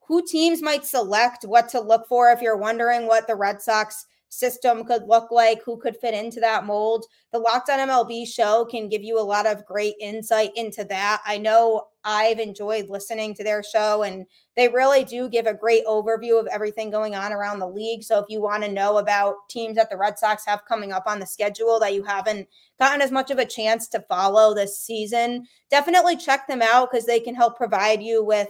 who 0.08 0.25
teams 0.25 0.62
might 0.62 0.86
select, 0.86 1.43
what 1.43 1.69
to 1.69 1.80
look 1.80 2.08
for 2.08 2.32
if 2.32 2.41
you're 2.41 2.58
wondering 2.58 3.08
what 3.08 3.27
the 3.27 3.36
Red 3.36 3.62
Sox 3.62 4.06
system 4.31 4.85
could 4.85 5.07
look 5.07 5.29
like, 5.29 5.61
who 5.63 5.77
could 5.77 5.97
fit 5.97 6.13
into 6.13 6.39
that 6.39 6.65
mold. 6.65 7.05
The 7.33 7.39
Locked 7.39 7.69
on 7.69 7.79
MLB 7.79 8.25
show 8.25 8.65
can 8.65 8.87
give 8.87 9.03
you 9.03 9.19
a 9.19 9.21
lot 9.21 9.45
of 9.45 9.65
great 9.65 9.95
insight 9.99 10.51
into 10.55 10.85
that. 10.85 11.21
I 11.25 11.37
know 11.37 11.87
I've 12.05 12.39
enjoyed 12.39 12.89
listening 12.89 13.35
to 13.35 13.43
their 13.43 13.61
show, 13.61 14.03
and 14.03 14.25
they 14.55 14.69
really 14.69 15.03
do 15.03 15.29
give 15.29 15.47
a 15.47 15.53
great 15.53 15.85
overview 15.85 16.39
of 16.39 16.47
everything 16.47 16.89
going 16.89 17.13
on 17.13 17.33
around 17.33 17.59
the 17.59 17.67
league. 17.67 18.03
So 18.03 18.19
if 18.19 18.25
you 18.29 18.41
want 18.41 18.63
to 18.63 18.71
know 18.71 18.97
about 18.97 19.35
teams 19.49 19.75
that 19.75 19.89
the 19.89 19.97
Red 19.97 20.17
Sox 20.17 20.45
have 20.45 20.65
coming 20.65 20.93
up 20.93 21.03
on 21.07 21.19
the 21.19 21.27
schedule 21.27 21.79
that 21.81 21.93
you 21.93 22.03
haven't 22.03 22.47
gotten 22.79 23.01
as 23.01 23.11
much 23.11 23.31
of 23.31 23.37
a 23.37 23.45
chance 23.45 23.89
to 23.89 24.05
follow 24.07 24.55
this 24.55 24.79
season, 24.79 25.45
definitely 25.69 26.15
check 26.15 26.47
them 26.47 26.61
out 26.61 26.89
because 26.89 27.05
they 27.05 27.19
can 27.19 27.35
help 27.35 27.57
provide 27.57 28.01
you 28.01 28.23
with 28.23 28.49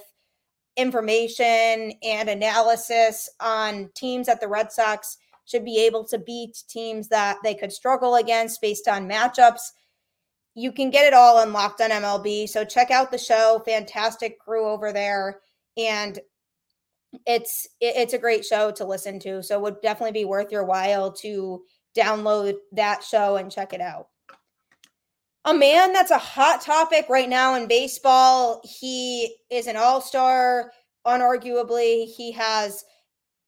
information 0.78 1.92
and 2.04 2.30
analysis 2.30 3.30
on 3.40 3.90
teams 3.96 4.28
that 4.28 4.40
the 4.40 4.48
Red 4.48 4.72
Sox 4.72 5.18
should 5.46 5.66
be 5.66 5.80
able 5.86 6.06
to 6.06 6.18
beat 6.18 6.64
teams 6.68 7.08
that 7.10 7.38
they 7.44 7.54
could 7.54 7.72
struggle 7.72 8.16
against 8.16 8.62
based 8.62 8.88
on 8.88 9.10
matchups. 9.10 9.62
You 10.54 10.72
can 10.72 10.90
get 10.90 11.06
it 11.06 11.14
all 11.14 11.38
on 11.38 11.54
Locked 11.54 11.82
On 11.82 11.90
MLB. 11.90 12.48
So 12.48 12.66
check 12.66 12.92
out 12.92 13.12
the 13.12 13.18
show. 13.18 13.62
Fantastic 13.66 14.40
crew 14.40 14.68
over 14.68 14.92
there. 14.92 15.40
And 15.78 16.20
it's 17.26 17.68
it's 17.80 18.14
a 18.14 18.18
great 18.18 18.46
show 18.46 18.72
to 18.72 18.86
listen 18.86 19.20
to. 19.20 19.44
So 19.44 19.56
it 19.56 19.62
would 19.62 19.82
definitely 19.82 20.20
be 20.20 20.26
worth 20.26 20.52
your 20.52 20.66
while 20.66 21.12
to 21.14 21.64
download 21.98 22.56
that 22.74 23.04
show 23.04 23.36
and 23.36 23.52
check 23.52 23.74
it 23.74 23.82
out. 23.82 24.08
A 25.46 25.54
man 25.54 25.92
that's 25.92 26.12
a 26.12 26.18
hot 26.18 26.62
topic 26.62 27.08
right 27.10 27.28
now 27.28 27.56
in 27.56 27.68
baseball. 27.68 28.62
He 28.64 29.36
is 29.50 29.66
an 29.66 29.76
all-star, 29.76 30.72
unarguably. 31.06 32.06
He 32.06 32.32
has 32.34 32.86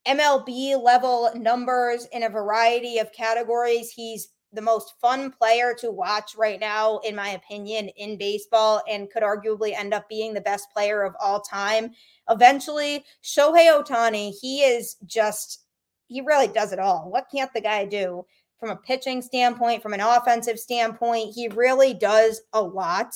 MLB 0.07 0.81
level 0.81 1.31
numbers 1.35 2.07
in 2.11 2.23
a 2.23 2.29
variety 2.29 2.97
of 2.97 3.11
categories. 3.13 3.89
He's 3.89 4.29
the 4.51 4.61
most 4.61 4.93
fun 5.01 5.31
player 5.31 5.73
to 5.79 5.91
watch 5.91 6.35
right 6.37 6.59
now, 6.59 6.99
in 6.99 7.15
my 7.15 7.29
opinion, 7.29 7.89
in 7.97 8.17
baseball, 8.17 8.81
and 8.89 9.09
could 9.09 9.23
arguably 9.23 9.73
end 9.73 9.93
up 9.93 10.07
being 10.07 10.33
the 10.33 10.41
best 10.41 10.71
player 10.71 11.03
of 11.03 11.15
all 11.19 11.41
time. 11.41 11.91
Eventually, 12.29 13.03
Shohei 13.23 13.71
Ohtani, 13.71 14.31
he 14.39 14.61
is 14.61 14.95
just, 15.05 15.65
he 16.07 16.21
really 16.21 16.47
does 16.47 16.71
it 16.71 16.79
all. 16.79 17.09
What 17.09 17.27
can't 17.33 17.51
the 17.53 17.61
guy 17.61 17.85
do 17.85 18.25
from 18.59 18.69
a 18.69 18.75
pitching 18.75 19.21
standpoint, 19.21 19.81
from 19.81 19.93
an 19.93 20.01
offensive 20.01 20.59
standpoint? 20.59 21.33
He 21.33 21.47
really 21.49 21.93
does 21.93 22.41
a 22.53 22.61
lot 22.61 23.15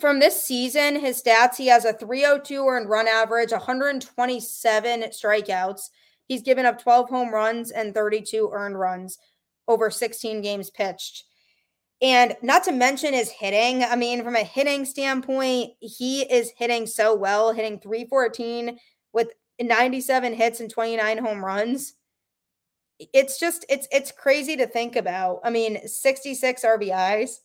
from 0.00 0.20
this 0.20 0.42
season, 0.42 1.00
his 1.00 1.22
stats, 1.22 1.56
he 1.56 1.66
has 1.68 1.84
a 1.84 1.92
302 1.92 2.66
earned 2.66 2.88
run 2.88 3.08
average, 3.08 3.52
127 3.52 5.00
strikeouts. 5.02 5.90
He's 6.26 6.42
given 6.42 6.66
up 6.66 6.80
12 6.80 7.08
home 7.08 7.32
runs 7.32 7.70
and 7.70 7.94
32 7.94 8.50
earned 8.52 8.78
runs 8.78 9.18
over 9.68 9.90
16 9.90 10.40
games 10.42 10.70
pitched. 10.70 11.24
And 12.00 12.36
not 12.42 12.64
to 12.64 12.72
mention 12.72 13.14
his 13.14 13.30
hitting. 13.30 13.84
I 13.84 13.94
mean, 13.94 14.24
from 14.24 14.34
a 14.34 14.42
hitting 14.42 14.84
standpoint, 14.84 15.72
he 15.80 16.22
is 16.22 16.52
hitting 16.56 16.86
so 16.86 17.14
well, 17.14 17.52
hitting 17.52 17.78
314 17.78 18.78
with 19.12 19.28
97 19.60 20.34
hits 20.34 20.60
and 20.60 20.68
29 20.68 21.18
home 21.18 21.44
runs. 21.44 21.94
It's 22.98 23.38
just 23.38 23.64
it's 23.68 23.86
it's 23.92 24.12
crazy 24.12 24.56
to 24.56 24.66
think 24.66 24.96
about. 24.96 25.40
I 25.44 25.50
mean, 25.50 25.86
66 25.86 26.64
RBIs 26.64 27.36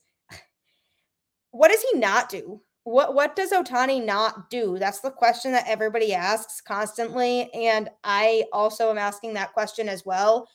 what 1.50 1.70
does 1.70 1.84
he 1.90 1.98
not 1.98 2.28
do? 2.28 2.60
What 2.84 3.14
what 3.14 3.36
does 3.36 3.52
Ohtani 3.52 4.04
not 4.04 4.48
do? 4.50 4.78
That's 4.78 5.00
the 5.00 5.10
question 5.10 5.52
that 5.52 5.68
everybody 5.68 6.14
asks 6.14 6.60
constantly. 6.60 7.52
And 7.52 7.90
I 8.02 8.44
also 8.52 8.90
am 8.90 8.98
asking 8.98 9.34
that 9.34 9.52
question 9.52 9.88
as 9.88 10.06
well. 10.06 10.48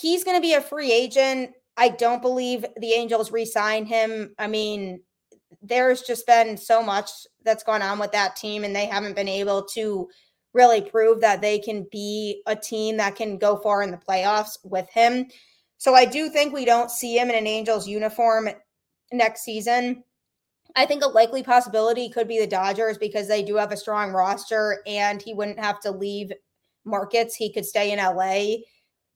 He's 0.00 0.24
going 0.24 0.36
to 0.36 0.42
be 0.42 0.54
a 0.54 0.60
free 0.60 0.92
agent. 0.92 1.52
I 1.76 1.90
don't 1.90 2.20
believe 2.20 2.66
the 2.80 2.94
Angels 2.94 3.30
re-sign 3.30 3.86
him. 3.86 4.34
I 4.38 4.48
mean, 4.48 5.00
there's 5.62 6.02
just 6.02 6.26
been 6.26 6.56
so 6.56 6.82
much 6.82 7.10
that's 7.44 7.62
gone 7.62 7.82
on 7.82 8.00
with 8.00 8.10
that 8.10 8.34
team, 8.34 8.64
and 8.64 8.74
they 8.74 8.86
haven't 8.86 9.14
been 9.14 9.28
able 9.28 9.62
to 9.74 10.08
really 10.52 10.80
prove 10.80 11.20
that 11.20 11.40
they 11.40 11.60
can 11.60 11.86
be 11.92 12.42
a 12.46 12.56
team 12.56 12.96
that 12.96 13.14
can 13.14 13.38
go 13.38 13.56
far 13.56 13.82
in 13.82 13.92
the 13.92 13.96
playoffs 13.96 14.58
with 14.64 14.88
him. 14.90 15.26
So 15.76 15.94
I 15.94 16.04
do 16.04 16.28
think 16.28 16.52
we 16.52 16.64
don't 16.64 16.90
see 16.90 17.16
him 17.16 17.30
in 17.30 17.36
an 17.36 17.46
Angels 17.46 17.86
uniform 17.86 18.48
next 19.12 19.42
season. 19.42 20.04
I 20.76 20.86
think 20.86 21.02
a 21.02 21.08
likely 21.08 21.42
possibility 21.42 22.08
could 22.08 22.28
be 22.28 22.38
the 22.38 22.46
Dodgers 22.46 22.98
because 22.98 23.26
they 23.26 23.42
do 23.42 23.56
have 23.56 23.72
a 23.72 23.76
strong 23.76 24.12
roster 24.12 24.82
and 24.86 25.20
he 25.20 25.34
wouldn't 25.34 25.58
have 25.58 25.80
to 25.80 25.90
leave 25.90 26.32
markets. 26.84 27.34
He 27.34 27.52
could 27.52 27.64
stay 27.64 27.92
in 27.92 27.98
LA 27.98 28.64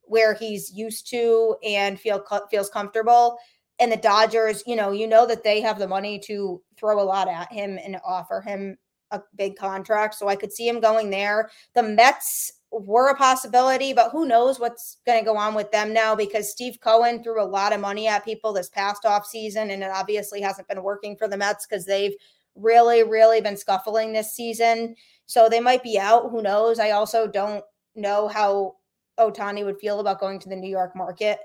where 0.03 0.35
he's 0.35 0.73
used 0.73 1.09
to 1.11 1.57
and 1.65 1.99
feel 1.99 2.25
feels 2.51 2.71
comfortable. 2.71 3.39
And 3.79 3.91
the 3.91 3.97
Dodgers, 3.97 4.63
you 4.67 4.77
know, 4.77 4.93
you 4.93 5.07
know 5.07 5.27
that 5.27 5.43
they 5.45 5.61
have 5.61 5.79
the 5.79 5.89
money 5.89 6.19
to 6.21 6.63
throw 6.77 7.01
a 7.01 7.05
lot 7.05 7.29
at 7.29 7.53
him 7.53 7.79
and 7.83 7.99
offer 8.05 8.41
him 8.41 8.77
a 9.11 9.21
big 9.37 9.57
contract. 9.57 10.15
So 10.15 10.29
I 10.29 10.37
could 10.37 10.53
see 10.53 10.69
him 10.69 10.81
going 10.81 11.11
there. 11.11 11.51
The 11.75 11.83
Mets 11.83 12.53
were 12.73 13.11
a 13.11 13.17
possibility, 13.17 13.93
but 13.93 14.11
who 14.11 14.27
knows 14.27 14.59
what's 14.59 14.97
going 15.07 15.19
to 15.19 15.25
go 15.25 15.37
on 15.37 15.55
with 15.55 15.71
them 15.71 15.93
now 15.93 16.15
because 16.15 16.51
Steve 16.51 16.79
Cohen 16.81 17.23
threw 17.23 17.43
a 17.43 17.45
lot 17.45 17.73
of 17.73 17.81
money 17.81 18.09
at 18.09 18.25
people 18.25 18.53
this 18.53 18.69
past 18.71 19.05
off 19.05 19.27
season, 19.27 19.71
and 19.71 19.83
it 19.83 19.91
obviously 19.93 20.41
hasn't 20.41 20.69
been 20.69 20.83
working 20.83 21.17
for 21.17 21.29
the 21.29 21.37
Mets 21.37 21.67
because 21.67 21.85
they've 21.85 22.15
really, 22.55 23.03
really 23.03 23.41
been 23.41 23.57
scuffling 23.57 24.13
this 24.13 24.35
season. 24.35 24.95
So 25.27 25.49
they 25.49 25.61
might 25.61 25.83
be 25.83 25.99
out. 25.99 26.31
Who 26.31 26.43
knows? 26.43 26.79
I 26.79 26.91
also 26.91 27.27
don't 27.27 27.65
know 27.95 28.29
how 28.29 28.77
Ohtani 29.19 29.65
would 29.65 29.79
feel 29.79 30.01
about 30.01 30.21
going 30.21 30.39
to 30.41 30.49
the 30.49 30.57
New 30.57 30.71
York 30.71 30.97
market. 30.97 31.39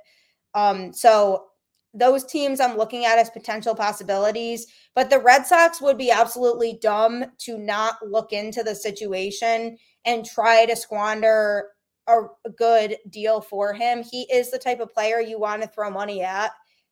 Um, 0.53 0.93
so 0.93 1.47
those 1.93 2.25
teams 2.25 2.59
I'm 2.59 2.77
looking 2.77 3.05
at 3.05 3.17
as 3.17 3.29
potential 3.29 3.75
possibilities, 3.75 4.67
but 4.95 5.09
the 5.09 5.19
Red 5.19 5.45
Sox 5.45 5.81
would 5.81 5.97
be 5.97 6.11
absolutely 6.11 6.77
dumb 6.81 7.25
to 7.39 7.57
not 7.57 7.97
look 8.05 8.33
into 8.33 8.63
the 8.63 8.75
situation 8.75 9.77
and 10.07 10.25
try 10.25 10.65
to 10.65 10.75
squander 10.75 11.67
a, 12.07 12.21
good 12.57 12.97
deal 13.09 13.41
for 13.41 13.73
him. 13.73 14.01
He 14.01 14.21
is 14.31 14.49
the 14.49 14.57
type 14.57 14.79
of 14.79 14.93
player 14.93 15.19
you 15.19 15.37
want 15.37 15.61
to 15.61 15.67
throw 15.67 15.91
money 15.91 16.23
at. 16.23 16.51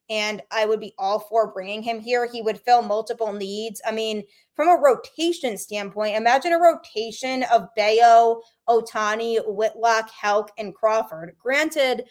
And 0.09 0.43
I 0.51 0.65
would 0.65 0.81
be 0.81 0.93
all 0.99 1.19
for 1.19 1.51
bringing 1.51 1.81
him 1.81 1.99
here. 1.99 2.29
He 2.31 2.41
would 2.41 2.59
fill 2.59 2.83
multiple 2.83 3.33
needs. 3.33 3.81
I 3.87 3.91
mean, 3.91 4.23
from 4.53 4.67
a 4.67 4.79
rotation 4.79 5.57
standpoint, 5.57 6.17
imagine 6.17 6.53
a 6.53 6.59
rotation 6.59 7.43
of 7.51 7.69
Bello, 7.75 8.41
Ohtani, 8.69 9.39
Whitlock, 9.47 10.09
Houck, 10.11 10.51
and 10.59 10.75
Crawford. 10.75 11.35
Granted, 11.41 12.03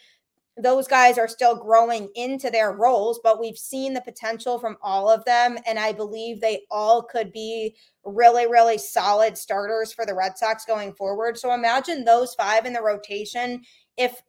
those 0.57 0.87
guys 0.87 1.17
are 1.17 1.27
still 1.27 1.55
growing 1.55 2.09
into 2.15 2.49
their 2.49 2.71
roles, 2.71 3.19
but 3.23 3.41
we've 3.41 3.57
seen 3.57 3.93
the 3.93 4.01
potential 4.01 4.57
from 4.57 4.77
all 4.81 5.09
of 5.09 5.25
them. 5.25 5.57
And 5.67 5.77
I 5.77 5.91
believe 5.91 6.39
they 6.39 6.61
all 6.71 7.03
could 7.03 7.33
be 7.33 7.75
really, 8.05 8.47
really 8.47 8.77
solid 8.77 9.37
starters 9.37 9.91
for 9.91 10.05
the 10.05 10.15
Red 10.15 10.37
Sox 10.37 10.63
going 10.63 10.93
forward. 10.93 11.37
So 11.37 11.53
imagine 11.53 12.05
those 12.05 12.35
five 12.35 12.65
in 12.65 12.71
the 12.71 12.81
rotation. 12.81 13.63
If, 13.97 14.21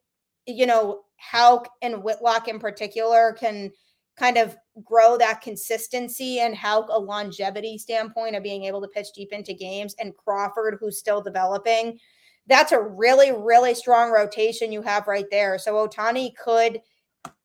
you 0.46 0.66
know, 0.66 1.02
Houck 1.16 1.68
and 1.80 2.02
Whitlock 2.02 2.48
in 2.48 2.58
particular 2.58 3.36
can 3.38 3.70
kind 4.16 4.36
of 4.36 4.56
grow 4.82 5.16
that 5.18 5.42
consistency 5.42 6.40
and 6.40 6.56
Houck 6.56 6.88
a 6.90 6.98
longevity 6.98 7.78
standpoint 7.78 8.34
of 8.34 8.42
being 8.42 8.64
able 8.64 8.80
to 8.80 8.88
pitch 8.88 9.08
deep 9.14 9.32
into 9.32 9.54
games, 9.54 9.94
and 10.00 10.16
Crawford, 10.16 10.78
who's 10.80 10.98
still 10.98 11.20
developing 11.20 11.98
that's 12.46 12.72
a 12.72 12.80
really, 12.80 13.32
really 13.32 13.74
strong 13.74 14.10
rotation 14.10 14.72
you 14.72 14.82
have 14.82 15.06
right 15.06 15.26
there. 15.30 15.58
So 15.58 15.74
Ohtani 15.74 16.34
could 16.36 16.80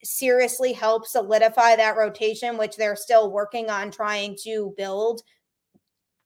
seriously 0.03 0.73
help 0.73 1.07
solidify 1.07 1.75
that 1.75 1.97
rotation, 1.97 2.57
which 2.57 2.75
they're 2.75 2.95
still 2.95 3.31
working 3.31 3.69
on 3.69 3.91
trying 3.91 4.37
to 4.43 4.73
build. 4.77 5.21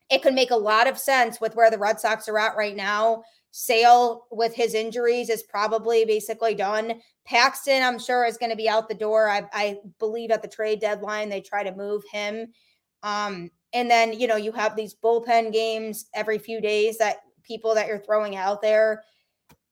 It 0.09 0.21
could 0.21 0.33
make 0.33 0.51
a 0.51 0.55
lot 0.55 0.87
of 0.87 0.97
sense 0.97 1.39
with 1.39 1.55
where 1.55 1.71
the 1.71 1.77
Red 1.77 1.99
Sox 1.99 2.27
are 2.27 2.37
at 2.37 2.57
right 2.57 2.75
now. 2.75 3.23
Sale 3.51 4.25
with 4.31 4.53
his 4.53 4.73
injuries 4.73 5.29
is 5.29 5.43
probably 5.43 6.03
basically 6.03 6.53
done. 6.53 6.99
Paxton, 7.25 7.81
I'm 7.81 7.97
sure, 7.97 8.25
is 8.25 8.37
going 8.37 8.49
to 8.49 8.57
be 8.57 8.67
out 8.67 8.89
the 8.89 8.93
door. 8.95 9.29
I, 9.29 9.43
I 9.53 9.77
believe 9.97 10.31
at 10.31 10.41
the 10.41 10.47
trade 10.49 10.81
deadline 10.81 11.29
they 11.29 11.39
try 11.39 11.63
to 11.63 11.73
move 11.73 12.03
him. 12.11 12.47
Um, 13.01 13.49
and 13.73 13.89
then 13.89 14.13
you 14.13 14.27
know 14.27 14.35
you 14.35 14.51
have 14.51 14.75
these 14.75 14.95
bullpen 14.95 15.53
games 15.53 16.05
every 16.13 16.37
few 16.37 16.59
days 16.59 16.97
that 16.97 17.17
people 17.45 17.75
that 17.75 17.87
you're 17.87 17.99
throwing 17.99 18.35
out 18.35 18.61
there. 18.61 19.03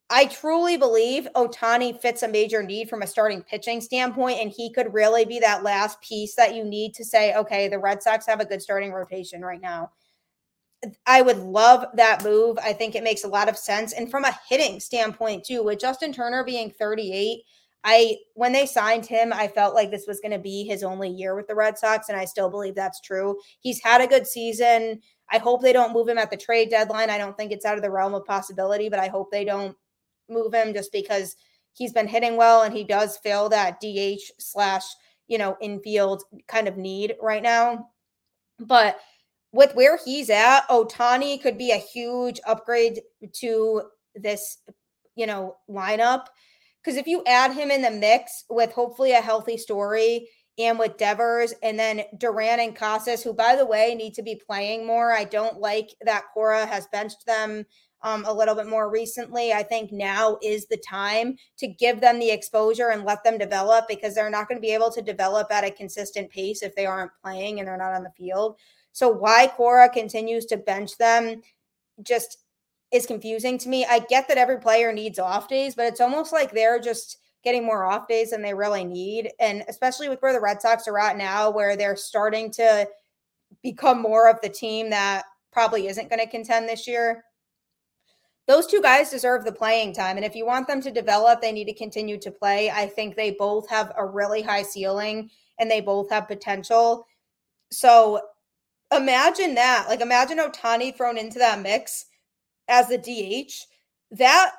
I 0.09 0.25
truly 0.25 0.77
believe 0.77 1.27
Ohtani 1.35 1.99
fits 1.99 2.23
a 2.23 2.27
major 2.27 2.61
need 2.61 2.89
from 2.89 3.01
a 3.01 3.07
starting 3.07 3.41
pitching 3.41 3.81
standpoint, 3.81 4.39
and 4.39 4.51
he 4.51 4.71
could 4.71 4.93
really 4.93 5.25
be 5.25 5.39
that 5.39 5.63
last 5.63 6.01
piece 6.01 6.35
that 6.35 6.53
you 6.53 6.63
need 6.63 6.93
to 6.95 7.05
say, 7.05 7.33
okay, 7.35 7.67
the 7.67 7.79
Red 7.79 8.03
Sox 8.03 8.25
have 8.27 8.39
a 8.39 8.45
good 8.45 8.61
starting 8.61 8.91
rotation 8.91 9.41
right 9.41 9.61
now. 9.61 9.91
I 11.07 11.21
would 11.21 11.37
love 11.37 11.85
that 11.95 12.23
move. 12.23 12.57
I 12.61 12.73
think 12.73 12.93
it 12.93 13.03
makes 13.03 13.23
a 13.23 13.29
lot 13.29 13.49
of 13.49 13.57
sense. 13.57 13.93
And 13.93 14.11
from 14.11 14.25
a 14.25 14.37
hitting 14.47 14.79
standpoint, 14.79 15.45
too, 15.45 15.63
with 15.63 15.79
Justin 15.79 16.11
Turner 16.11 16.43
being 16.43 16.69
38, 16.69 17.43
I 17.83 18.17
when 18.35 18.53
they 18.53 18.65
signed 18.65 19.05
him, 19.05 19.33
I 19.33 19.47
felt 19.47 19.75
like 19.75 19.91
this 19.91 20.07
was 20.07 20.19
going 20.21 20.31
to 20.31 20.39
be 20.39 20.63
his 20.63 20.83
only 20.83 21.09
year 21.09 21.35
with 21.35 21.47
the 21.47 21.55
Red 21.55 21.77
Sox, 21.77 22.09
and 22.09 22.17
I 22.17 22.25
still 22.25 22.49
believe 22.49 22.75
that's 22.75 23.01
true. 23.01 23.37
He's 23.59 23.81
had 23.81 24.01
a 24.01 24.07
good 24.07 24.25
season. 24.25 25.01
I 25.31 25.37
hope 25.37 25.61
they 25.61 25.73
don't 25.73 25.93
move 25.93 26.07
him 26.07 26.17
at 26.17 26.29
the 26.29 26.37
trade 26.37 26.69
deadline. 26.69 27.09
I 27.09 27.17
don't 27.17 27.35
think 27.35 27.51
it's 27.51 27.65
out 27.65 27.77
of 27.77 27.83
the 27.83 27.91
realm 27.91 28.13
of 28.13 28.25
possibility, 28.25 28.89
but 28.89 28.99
I 28.99 29.07
hope 29.07 29.31
they 29.31 29.45
don't 29.45 29.75
move 30.29 30.53
him 30.53 30.73
just 30.73 30.91
because 30.91 31.35
he's 31.73 31.93
been 31.93 32.07
hitting 32.07 32.37
well 32.37 32.63
and 32.63 32.73
he 32.73 32.83
does 32.83 33.17
fill 33.17 33.49
that 33.49 33.79
DH 33.81 34.21
slash, 34.39 34.83
you 35.27 35.37
know, 35.37 35.57
infield 35.61 36.23
kind 36.47 36.67
of 36.67 36.77
need 36.77 37.15
right 37.21 37.43
now. 37.43 37.89
But 38.59 38.99
with 39.51 39.73
where 39.75 39.97
he's 40.03 40.29
at, 40.29 40.67
Ohtani 40.69 41.41
could 41.41 41.57
be 41.57 41.71
a 41.71 41.77
huge 41.77 42.39
upgrade 42.45 43.01
to 43.33 43.83
this, 44.15 44.59
you 45.15 45.25
know, 45.25 45.55
lineup. 45.69 46.25
Because 46.83 46.97
if 46.97 47.07
you 47.07 47.23
add 47.25 47.53
him 47.53 47.71
in 47.71 47.81
the 47.81 47.91
mix 47.91 48.43
with 48.49 48.71
hopefully 48.71 49.13
a 49.13 49.21
healthy 49.21 49.57
Story 49.57 50.27
and 50.59 50.77
with 50.77 50.97
Devers 50.97 51.53
and 51.63 51.79
then 51.79 52.03
Duran 52.17 52.59
and 52.59 52.75
Casas, 52.75 53.23
who 53.23 53.33
by 53.33 53.55
the 53.55 53.65
way 53.65 53.95
need 53.95 54.13
to 54.15 54.23
be 54.23 54.35
playing 54.35 54.85
more. 54.85 55.13
I 55.13 55.23
don't 55.23 55.59
like 55.59 55.89
that 56.01 56.25
Cora 56.33 56.65
has 56.65 56.87
benched 56.91 57.25
them 57.25 57.65
um, 58.03 58.25
a 58.27 58.33
little 58.33 58.53
bit 58.53 58.67
more 58.67 58.89
recently. 58.89 59.53
I 59.53 59.63
think 59.63 59.91
now 59.91 60.37
is 60.43 60.67
the 60.67 60.77
time 60.77 61.37
to 61.57 61.67
give 61.67 62.01
them 62.01 62.19
the 62.19 62.29
exposure 62.29 62.89
and 62.89 63.05
let 63.05 63.23
them 63.23 63.37
develop 63.37 63.85
because 63.87 64.13
they're 64.13 64.29
not 64.29 64.47
going 64.47 64.57
to 64.57 64.61
be 64.61 64.73
able 64.73 64.91
to 64.91 65.01
develop 65.01 65.51
at 65.51 65.63
a 65.63 65.71
consistent 65.71 66.29
pace 66.29 66.61
if 66.61 66.75
they 66.75 66.85
aren't 66.85 67.11
playing 67.23 67.59
and 67.59 67.67
they're 67.67 67.77
not 67.77 67.93
on 67.93 68.03
the 68.03 68.11
field. 68.11 68.57
So 68.91 69.09
why 69.09 69.51
Cora 69.55 69.89
continues 69.89 70.45
to 70.47 70.57
bench 70.57 70.97
them 70.97 71.41
just 72.03 72.39
is 72.91 73.05
confusing 73.07 73.57
to 73.57 73.69
me. 73.69 73.85
I 73.85 73.99
get 73.99 74.27
that 74.27 74.37
every 74.37 74.59
player 74.59 74.93
needs 74.93 75.17
off 75.17 75.47
days, 75.47 75.73
but 75.73 75.85
it's 75.85 76.01
almost 76.01 76.31
like 76.31 76.51
they're 76.51 76.79
just 76.79 77.17
getting 77.43 77.65
more 77.65 77.85
off 77.85 78.07
days 78.07 78.31
than 78.31 78.41
they 78.41 78.53
really 78.53 78.85
need. 78.85 79.31
And 79.39 79.63
especially 79.67 80.09
with 80.09 80.21
where 80.21 80.33
the 80.33 80.39
Red 80.39 80.61
Sox 80.61 80.87
are 80.87 80.99
at 80.99 81.17
now, 81.17 81.49
where 81.49 81.75
they're 81.75 81.95
starting 81.95 82.51
to 82.51 82.87
become 83.61 84.01
more 84.01 84.29
of 84.29 84.39
the 84.41 84.49
team 84.49 84.89
that 84.89 85.23
probably 85.51 85.87
isn't 85.87 86.09
going 86.09 86.19
to 86.19 86.29
contend 86.29 86.67
this 86.67 86.87
year 86.87 87.23
those 88.47 88.67
two 88.67 88.81
guys 88.81 89.09
deserve 89.09 89.45
the 89.45 89.51
playing 89.51 89.93
time. 89.93 90.17
And 90.17 90.25
if 90.25 90.35
you 90.35 90.45
want 90.45 90.67
them 90.67 90.81
to 90.81 90.91
develop, 90.91 91.41
they 91.41 91.51
need 91.51 91.65
to 91.65 91.73
continue 91.73 92.17
to 92.19 92.31
play. 92.31 92.69
I 92.69 92.87
think 92.87 93.15
they 93.15 93.31
both 93.31 93.69
have 93.69 93.93
a 93.97 94.05
really 94.05 94.41
high 94.41 94.63
ceiling 94.63 95.29
and 95.59 95.71
they 95.71 95.79
both 95.79 96.09
have 96.09 96.27
potential. 96.27 97.07
So 97.71 98.19
imagine 98.93 99.55
that. 99.55 99.85
Like, 99.87 100.01
imagine 100.01 100.39
Ohtani 100.39 100.95
thrown 100.95 101.17
into 101.17 101.39
that 101.39 101.61
mix 101.61 102.05
as 102.67 102.89
the 102.89 102.97
DH. 102.97 103.53
That 104.11 104.51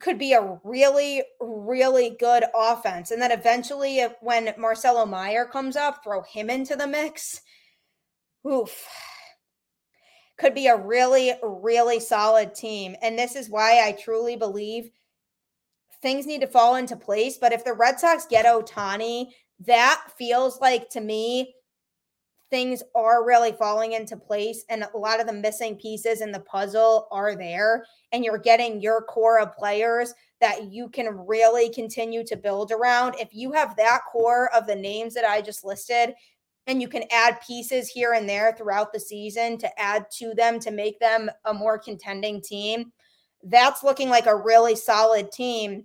could 0.00 0.18
be 0.18 0.32
a 0.32 0.58
really, 0.64 1.22
really 1.40 2.16
good 2.18 2.44
offense. 2.54 3.10
And 3.10 3.20
then 3.20 3.32
eventually, 3.32 4.04
when 4.20 4.54
Marcelo 4.58 5.06
Meyer 5.06 5.44
comes 5.44 5.76
up, 5.76 6.02
throw 6.02 6.22
him 6.22 6.50
into 6.50 6.76
the 6.76 6.86
mix. 6.86 7.40
Oof 8.46 8.86
could 10.38 10.54
be 10.54 10.68
a 10.68 10.76
really, 10.76 11.34
really 11.42 12.00
solid 12.00 12.54
team. 12.54 12.96
And 13.02 13.18
this 13.18 13.34
is 13.34 13.50
why 13.50 13.86
I 13.86 13.92
truly 13.92 14.36
believe 14.36 14.90
things 16.00 16.26
need 16.26 16.40
to 16.40 16.46
fall 16.46 16.76
into 16.76 16.96
place. 16.96 17.36
But 17.38 17.52
if 17.52 17.64
the 17.64 17.74
Red 17.74 17.98
Sox 17.98 18.24
get 18.24 18.46
Ohtani, 18.46 19.26
that 19.66 20.00
feels 20.16 20.60
like 20.60 20.88
to 20.90 21.00
me 21.00 21.54
things 22.50 22.82
are 22.94 23.26
really 23.26 23.52
falling 23.52 23.92
into 23.92 24.16
place 24.16 24.64
and 24.68 24.82
a 24.82 24.98
lot 24.98 25.20
of 25.20 25.26
the 25.26 25.32
missing 25.32 25.76
pieces 25.76 26.20
in 26.20 26.32
the 26.32 26.40
puzzle 26.40 27.06
are 27.10 27.36
there 27.36 27.84
and 28.12 28.24
you're 28.24 28.38
getting 28.38 28.80
your 28.80 29.02
core 29.02 29.38
of 29.38 29.54
players 29.54 30.14
that 30.40 30.70
you 30.72 30.88
can 30.88 31.08
really 31.26 31.68
continue 31.70 32.24
to 32.24 32.36
build 32.36 32.72
around 32.72 33.14
if 33.18 33.28
you 33.32 33.52
have 33.52 33.76
that 33.76 34.00
core 34.10 34.54
of 34.54 34.66
the 34.66 34.74
names 34.74 35.14
that 35.14 35.24
I 35.24 35.42
just 35.42 35.64
listed 35.64 36.14
and 36.68 36.82
you 36.82 36.88
can 36.88 37.04
add 37.10 37.40
pieces 37.44 37.88
here 37.88 38.12
and 38.12 38.28
there 38.28 38.54
throughout 38.56 38.92
the 38.92 39.00
season 39.00 39.56
to 39.58 39.80
add 39.80 40.04
to 40.18 40.34
them 40.34 40.60
to 40.60 40.70
make 40.70 41.00
them 41.00 41.30
a 41.46 41.54
more 41.54 41.78
contending 41.78 42.42
team. 42.42 42.92
That's 43.42 43.82
looking 43.82 44.10
like 44.10 44.26
a 44.26 44.36
really 44.36 44.76
solid 44.76 45.32
team. 45.32 45.84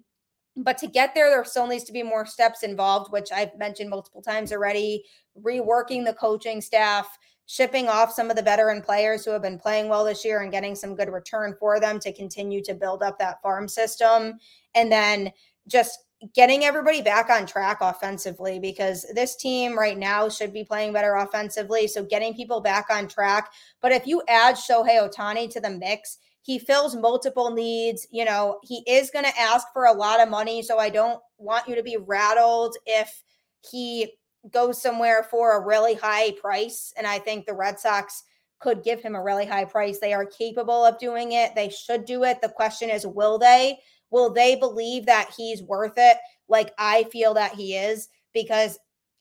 But 0.58 0.78
to 0.80 0.88
get 0.88 1.16
there, 1.16 1.30
there 1.30 1.46
still 1.46 1.68
needs 1.68 1.86
to 1.86 1.94
be 1.94 2.04
more 2.04 2.26
steps 2.26 2.64
involved, 2.64 3.12
which 3.12 3.32
I've 3.32 3.58
mentioned 3.58 3.90
multiple 3.90 4.22
times 4.22 4.52
already. 4.52 5.06
Reworking 5.42 6.06
the 6.06 6.14
coaching 6.14 6.62
staff, 6.62 7.18
shipping 7.46 7.88
off 7.88 8.14
some 8.14 8.30
of 8.30 8.36
the 8.36 8.42
veteran 8.42 8.82
players 8.82 9.26
who 9.26 9.32
have 9.32 9.42
been 9.42 9.60
playing 9.60 9.90
well 9.90 10.06
this 10.06 10.24
year 10.24 10.42
and 10.42 10.52
getting 10.52 10.76
some 10.76 10.96
good 10.96 11.10
return 11.10 11.56
for 11.60 11.80
them 11.80 12.00
to 12.00 12.14
continue 12.14 12.64
to 12.64 12.74
build 12.74 13.04
up 13.04 13.20
that 13.20 13.42
farm 13.42 13.68
system. 13.68 14.40
And 14.76 14.92
then 14.92 15.32
just 15.68 16.00
getting 16.34 16.64
everybody 16.64 17.02
back 17.02 17.30
on 17.30 17.46
track 17.46 17.80
offensively 17.82 18.60
because 18.60 19.06
this 19.14 19.36
team 19.36 19.78
right 19.78 19.98
now 19.98 20.30
should 20.30 20.54
be 20.54 20.64
playing 20.64 20.94
better 20.94 21.16
offensively. 21.16 21.88
So 21.88 22.04
getting 22.04 22.34
people 22.34 22.62
back 22.62 22.88
on 22.90 23.08
track. 23.08 23.52
But 23.82 23.92
if 23.92 24.08
you 24.08 24.24
add 24.28 24.56
Shohei 24.56 25.02
Ohtani 25.02 25.50
to 25.52 25.60
the 25.60 25.70
mix, 25.70 26.18
he 26.42 26.60
fills 26.60 26.96
multiple 26.96 27.52
needs. 27.52 28.08
You 28.12 28.26
know, 28.26 28.60
he 28.64 28.84
is 28.88 29.12
going 29.12 29.26
to 29.26 29.40
ask 29.40 29.68
for 29.74 29.86
a 29.86 29.94
lot 29.94 30.22
of 30.22 30.30
money. 30.30 30.62
So 30.62 30.78
I 30.78 30.90
don't 30.90 31.20
want 31.38 31.68
you 31.68 31.76
to 31.76 31.84
be 31.84 31.98
rattled 31.98 32.76
if 32.86 33.24
he 33.70 34.14
goes 34.52 34.82
somewhere 34.82 35.24
for 35.24 35.58
a 35.58 35.66
really 35.66 35.96
high 35.96 36.32
price. 36.32 36.94
And 36.98 37.08
I 37.08 37.20
think 37.20 37.46
the 37.46 37.54
Red 37.54 37.80
Sox 37.80 38.24
could 38.60 38.84
give 38.84 39.02
him 39.02 39.16
a 39.16 39.24
really 39.24 39.46
high 39.46 39.66
price. 39.66 40.00
They 40.00 40.14
are 40.14 40.26
capable 40.26 40.86
of 40.86 41.00
doing 41.00 41.34
it. 41.34 41.56
They 41.56 41.70
should 41.70 42.06
do 42.06 42.24
it. 42.24 42.42
The 42.42 42.50
question 42.50 42.90
is, 42.90 43.06
will 43.06 43.38
they? 43.38 43.80
will 44.14 44.32
they 44.32 44.56
believe 44.56 45.08
that 45.08 45.34
he's 45.36 45.64
worth 45.64 45.96
it 45.98 46.18
like 46.48 46.72
I 46.78 47.04
feel 47.06 47.34
that 47.34 47.54
he 47.54 47.76
is? 47.76 48.08
Because 48.34 48.80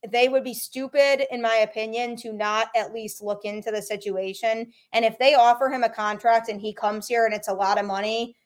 they 0.09 0.29
would 0.29 0.45
be 0.45 0.55
stupid, 0.55 1.25
in 1.33 1.41
my 1.41 1.57
opinion, 1.57 2.15
to 2.17 2.33
not 2.33 2.69
at 2.77 2.93
least 2.93 3.23
look 3.23 3.45
into 3.45 3.71
the 3.71 3.81
situation. 3.81 4.71
And 4.93 5.05
if 5.05 5.19
they 5.19 5.35
offer 5.35 5.71
him 5.71 5.83
a 5.83 5.89
contract 5.89 6.49
and 6.49 6.61
he 6.61 6.75
comes 6.75 7.09
here 7.09 7.25
and 7.25 7.35
it's 7.35 7.49
a 7.49 7.55
lot 7.55 7.79
of 7.79 7.87
money, 7.87 8.37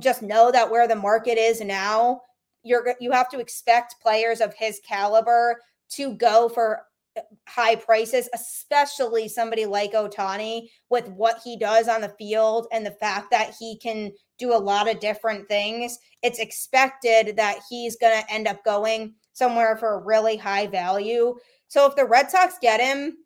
just 0.00 0.22
know 0.22 0.50
that 0.50 0.70
where 0.70 0.88
the 0.88 0.96
market 0.96 1.36
is 1.36 1.60
now, 1.60 2.22
you're 2.62 2.94
you 2.98 3.10
have 3.10 3.28
to 3.28 3.40
expect 3.40 3.96
players 4.00 4.40
of 4.40 4.54
his 4.54 4.80
caliber 4.86 5.58
to 5.96 6.14
go 6.14 6.48
for 6.48 6.82
uh, 7.16 7.20
high 7.48 7.76
prices, 7.76 8.28
especially 8.34 9.28
somebody 9.28 9.66
like 9.66 9.92
Ohtani 9.92 10.68
with 10.90 11.08
what 11.08 11.40
he 11.44 11.56
does 11.56 11.88
on 11.88 12.00
the 12.00 12.14
field 12.18 12.66
and 12.72 12.84
the 12.84 12.92
fact 12.92 13.30
that 13.30 13.54
he 13.58 13.78
can 13.78 14.12
do 14.38 14.52
a 14.52 14.56
lot 14.56 14.88
of 14.88 15.00
different 15.00 15.48
things. 15.48 15.98
It's 16.22 16.38
expected 16.38 17.36
that 17.36 17.60
he's 17.68 17.96
going 17.96 18.20
to 18.20 18.32
end 18.32 18.48
up 18.48 18.64
going 18.64 19.14
somewhere 19.32 19.76
for 19.76 19.94
a 19.94 20.04
really 20.04 20.36
high 20.36 20.66
value. 20.66 21.34
So 21.68 21.86
if 21.86 21.96
the 21.96 22.04
Red 22.04 22.30
Sox 22.30 22.56
get 22.60 22.80
him, 22.80 23.16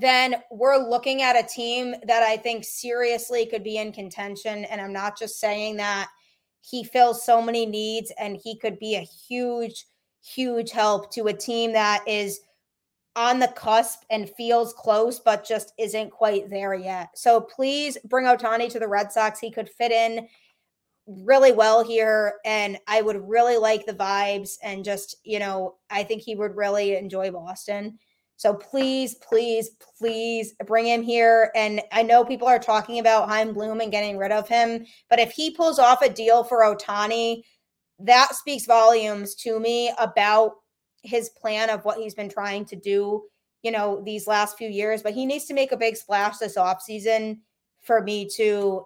then 0.00 0.36
we're 0.50 0.76
looking 0.76 1.22
at 1.22 1.42
a 1.42 1.48
team 1.48 1.94
that 2.06 2.22
I 2.22 2.36
think 2.36 2.64
seriously 2.64 3.46
could 3.46 3.64
be 3.64 3.78
in 3.78 3.92
contention. 3.92 4.64
And 4.66 4.80
I'm 4.80 4.92
not 4.92 5.18
just 5.18 5.40
saying 5.40 5.76
that 5.76 6.08
he 6.60 6.84
fills 6.84 7.24
so 7.24 7.40
many 7.40 7.64
needs 7.64 8.12
and 8.18 8.38
he 8.42 8.58
could 8.58 8.78
be 8.78 8.96
a 8.96 9.08
huge, 9.28 9.86
huge 10.34 10.70
help 10.70 11.12
to 11.12 11.26
a 11.26 11.32
team 11.32 11.72
that 11.72 12.04
is 12.06 12.40
on 13.16 13.40
the 13.40 13.48
cusp 13.48 14.04
and 14.10 14.30
feels 14.30 14.72
close, 14.74 15.18
but 15.18 15.44
just 15.44 15.72
isn't 15.78 16.10
quite 16.10 16.48
there 16.50 16.74
yet. 16.74 17.08
So 17.16 17.40
please 17.40 17.98
bring 18.04 18.26
Ohtani 18.26 18.70
to 18.70 18.78
the 18.78 18.86
Red 18.86 19.10
Sox. 19.10 19.40
He 19.40 19.50
could 19.50 19.68
fit 19.68 19.90
in 19.90 20.28
really 21.06 21.52
well 21.52 21.82
here. 21.82 22.34
And 22.44 22.78
I 22.86 23.02
would 23.02 23.28
really 23.28 23.56
like 23.56 23.86
the 23.86 23.94
vibes. 23.94 24.56
And 24.62 24.84
just, 24.84 25.16
you 25.24 25.38
know, 25.38 25.76
I 25.90 26.04
think 26.04 26.22
he 26.22 26.36
would 26.36 26.54
really 26.54 26.96
enjoy 26.96 27.30
Boston. 27.30 27.98
So 28.36 28.54
please, 28.54 29.16
please, 29.16 29.70
please 29.98 30.54
bring 30.64 30.86
him 30.86 31.02
here. 31.02 31.50
And 31.56 31.82
I 31.90 32.04
know 32.04 32.24
people 32.24 32.46
are 32.46 32.60
talking 32.60 33.00
about 33.00 33.28
Chaim 33.28 33.52
Bloom 33.52 33.80
and 33.80 33.90
getting 33.90 34.16
rid 34.16 34.30
of 34.30 34.48
him, 34.48 34.86
but 35.10 35.18
if 35.18 35.32
he 35.32 35.50
pulls 35.50 35.80
off 35.80 36.02
a 36.02 36.08
deal 36.08 36.44
for 36.44 36.62
Ohtani, 36.62 37.42
that 38.00 38.34
speaks 38.34 38.66
volumes 38.66 39.34
to 39.36 39.58
me 39.58 39.92
about 39.98 40.52
his 41.02 41.30
plan 41.30 41.70
of 41.70 41.84
what 41.84 41.98
he's 41.98 42.14
been 42.14 42.28
trying 42.28 42.64
to 42.66 42.76
do, 42.76 43.24
you 43.62 43.70
know, 43.70 44.02
these 44.04 44.26
last 44.26 44.56
few 44.56 44.68
years, 44.68 45.02
but 45.02 45.14
he 45.14 45.26
needs 45.26 45.46
to 45.46 45.54
make 45.54 45.72
a 45.72 45.76
big 45.76 45.96
splash 45.96 46.38
this 46.38 46.56
offseason 46.56 47.38
for 47.82 48.02
me 48.02 48.28
to 48.36 48.84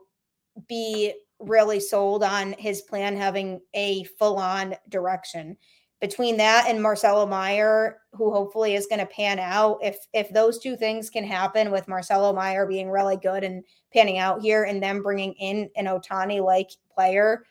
be 0.69 1.13
really 1.41 1.81
sold 1.81 2.23
on 2.23 2.55
his 2.59 2.83
plan 2.83 3.17
having 3.17 3.61
a 3.75 4.05
full 4.19 4.39
on 4.39 4.75
direction. 4.89 5.57
Between 6.01 6.37
that 6.39 6.67
and 6.69 6.83
Marcelo 6.83 7.27
Meyer, 7.27 7.99
who 8.13 8.33
hopefully 8.33 8.75
is 8.75 8.87
going 8.87 8.99
to 8.99 9.07
pan 9.07 9.39
out, 9.39 9.79
if 9.83 9.99
if 10.13 10.29
those 10.31 10.59
two 10.59 10.77
things 10.77 11.11
can 11.11 11.25
happen 11.25 11.71
with 11.71 11.87
Marcelo 11.87 12.33
Meyer 12.33 12.67
being 12.67 12.91
really 12.91 13.17
good 13.17 13.45
and 13.45 13.63
panning 13.93 14.19
out 14.19 14.43
here, 14.43 14.65
and 14.65 14.83
them 14.83 15.01
bringing 15.01 15.33
in 15.35 15.71
an 15.77 15.87
Ohtani 15.87 16.45
like 16.45 16.71
player, 16.93 17.45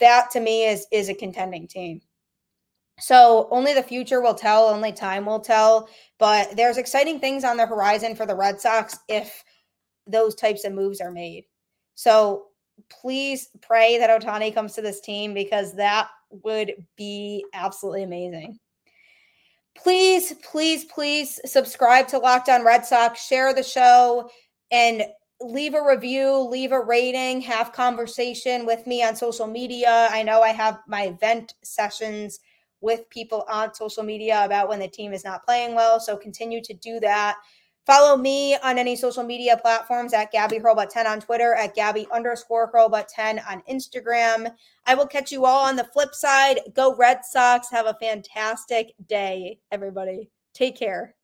that 0.00 0.30
to 0.32 0.40
me 0.40 0.66
is 0.66 0.86
is 0.92 1.08
a 1.08 1.14
contending 1.14 1.66
team. 1.66 2.00
So 3.00 3.48
only 3.50 3.74
the 3.74 3.82
future 3.82 4.20
will 4.20 4.34
tell, 4.34 4.68
only 4.68 4.92
time 4.92 5.26
will 5.26 5.40
tell. 5.40 5.88
But 6.18 6.56
there's 6.56 6.78
exciting 6.78 7.18
things 7.18 7.44
on 7.44 7.56
the 7.56 7.66
horizon 7.66 8.14
for 8.14 8.24
the 8.24 8.36
Red 8.36 8.60
Sox 8.60 8.96
if 9.08 9.42
those 10.06 10.34
types 10.34 10.64
of 10.64 10.72
moves 10.72 11.00
are 11.00 11.10
made. 11.10 11.44
So 11.96 12.46
please 12.88 13.48
pray 13.62 13.98
that 13.98 14.10
Ohtani 14.10 14.54
comes 14.54 14.74
to 14.74 14.82
this 14.82 15.00
team 15.00 15.34
because 15.34 15.74
that 15.74 16.08
would 16.30 16.72
be 16.96 17.44
absolutely 17.52 18.02
amazing. 18.04 18.58
Please, 19.76 20.34
please, 20.44 20.84
please 20.84 21.40
subscribe 21.44 22.06
to 22.08 22.18
Locked 22.18 22.48
On 22.48 22.64
Red 22.64 22.86
Sox, 22.86 23.24
share 23.24 23.52
the 23.52 23.62
show, 23.62 24.30
and 24.70 25.04
leave 25.40 25.74
a 25.74 25.84
review, 25.84 26.38
leave 26.38 26.72
a 26.72 26.80
rating, 26.80 27.40
have 27.42 27.72
conversation 27.72 28.66
with 28.66 28.86
me 28.86 29.02
on 29.02 29.16
social 29.16 29.46
media. 29.46 30.08
I 30.10 30.22
know 30.22 30.42
I 30.42 30.50
have 30.50 30.80
my 30.86 31.04
event 31.04 31.54
sessions 31.62 32.40
with 32.80 33.08
people 33.10 33.44
on 33.50 33.74
social 33.74 34.02
media 34.02 34.44
about 34.44 34.68
when 34.68 34.78
the 34.78 34.88
team 34.88 35.12
is 35.12 35.24
not 35.24 35.44
playing 35.44 35.74
well. 35.74 35.98
So 35.98 36.16
continue 36.16 36.62
to 36.62 36.74
do 36.74 37.00
that. 37.00 37.36
Follow 37.86 38.16
me 38.16 38.56
on 38.62 38.78
any 38.78 38.96
social 38.96 39.22
media 39.22 39.58
platforms 39.58 40.14
at 40.14 40.32
Gabby 40.32 40.58
Hurlbut 40.58 40.88
10 40.88 41.06
on 41.06 41.20
Twitter, 41.20 41.54
at 41.54 41.74
Gabby 41.74 42.06
underscore 42.12 42.72
Hurlbut 42.72 43.06
10 43.08 43.40
on 43.40 43.62
Instagram. 43.70 44.50
I 44.86 44.94
will 44.94 45.06
catch 45.06 45.30
you 45.30 45.44
all 45.44 45.66
on 45.66 45.76
the 45.76 45.84
flip 45.84 46.14
side. 46.14 46.60
Go 46.74 46.96
Red 46.96 47.24
Sox. 47.26 47.70
Have 47.70 47.84
a 47.84 47.96
fantastic 48.00 48.94
day, 49.06 49.58
everybody. 49.70 50.30
Take 50.54 50.78
care. 50.78 51.14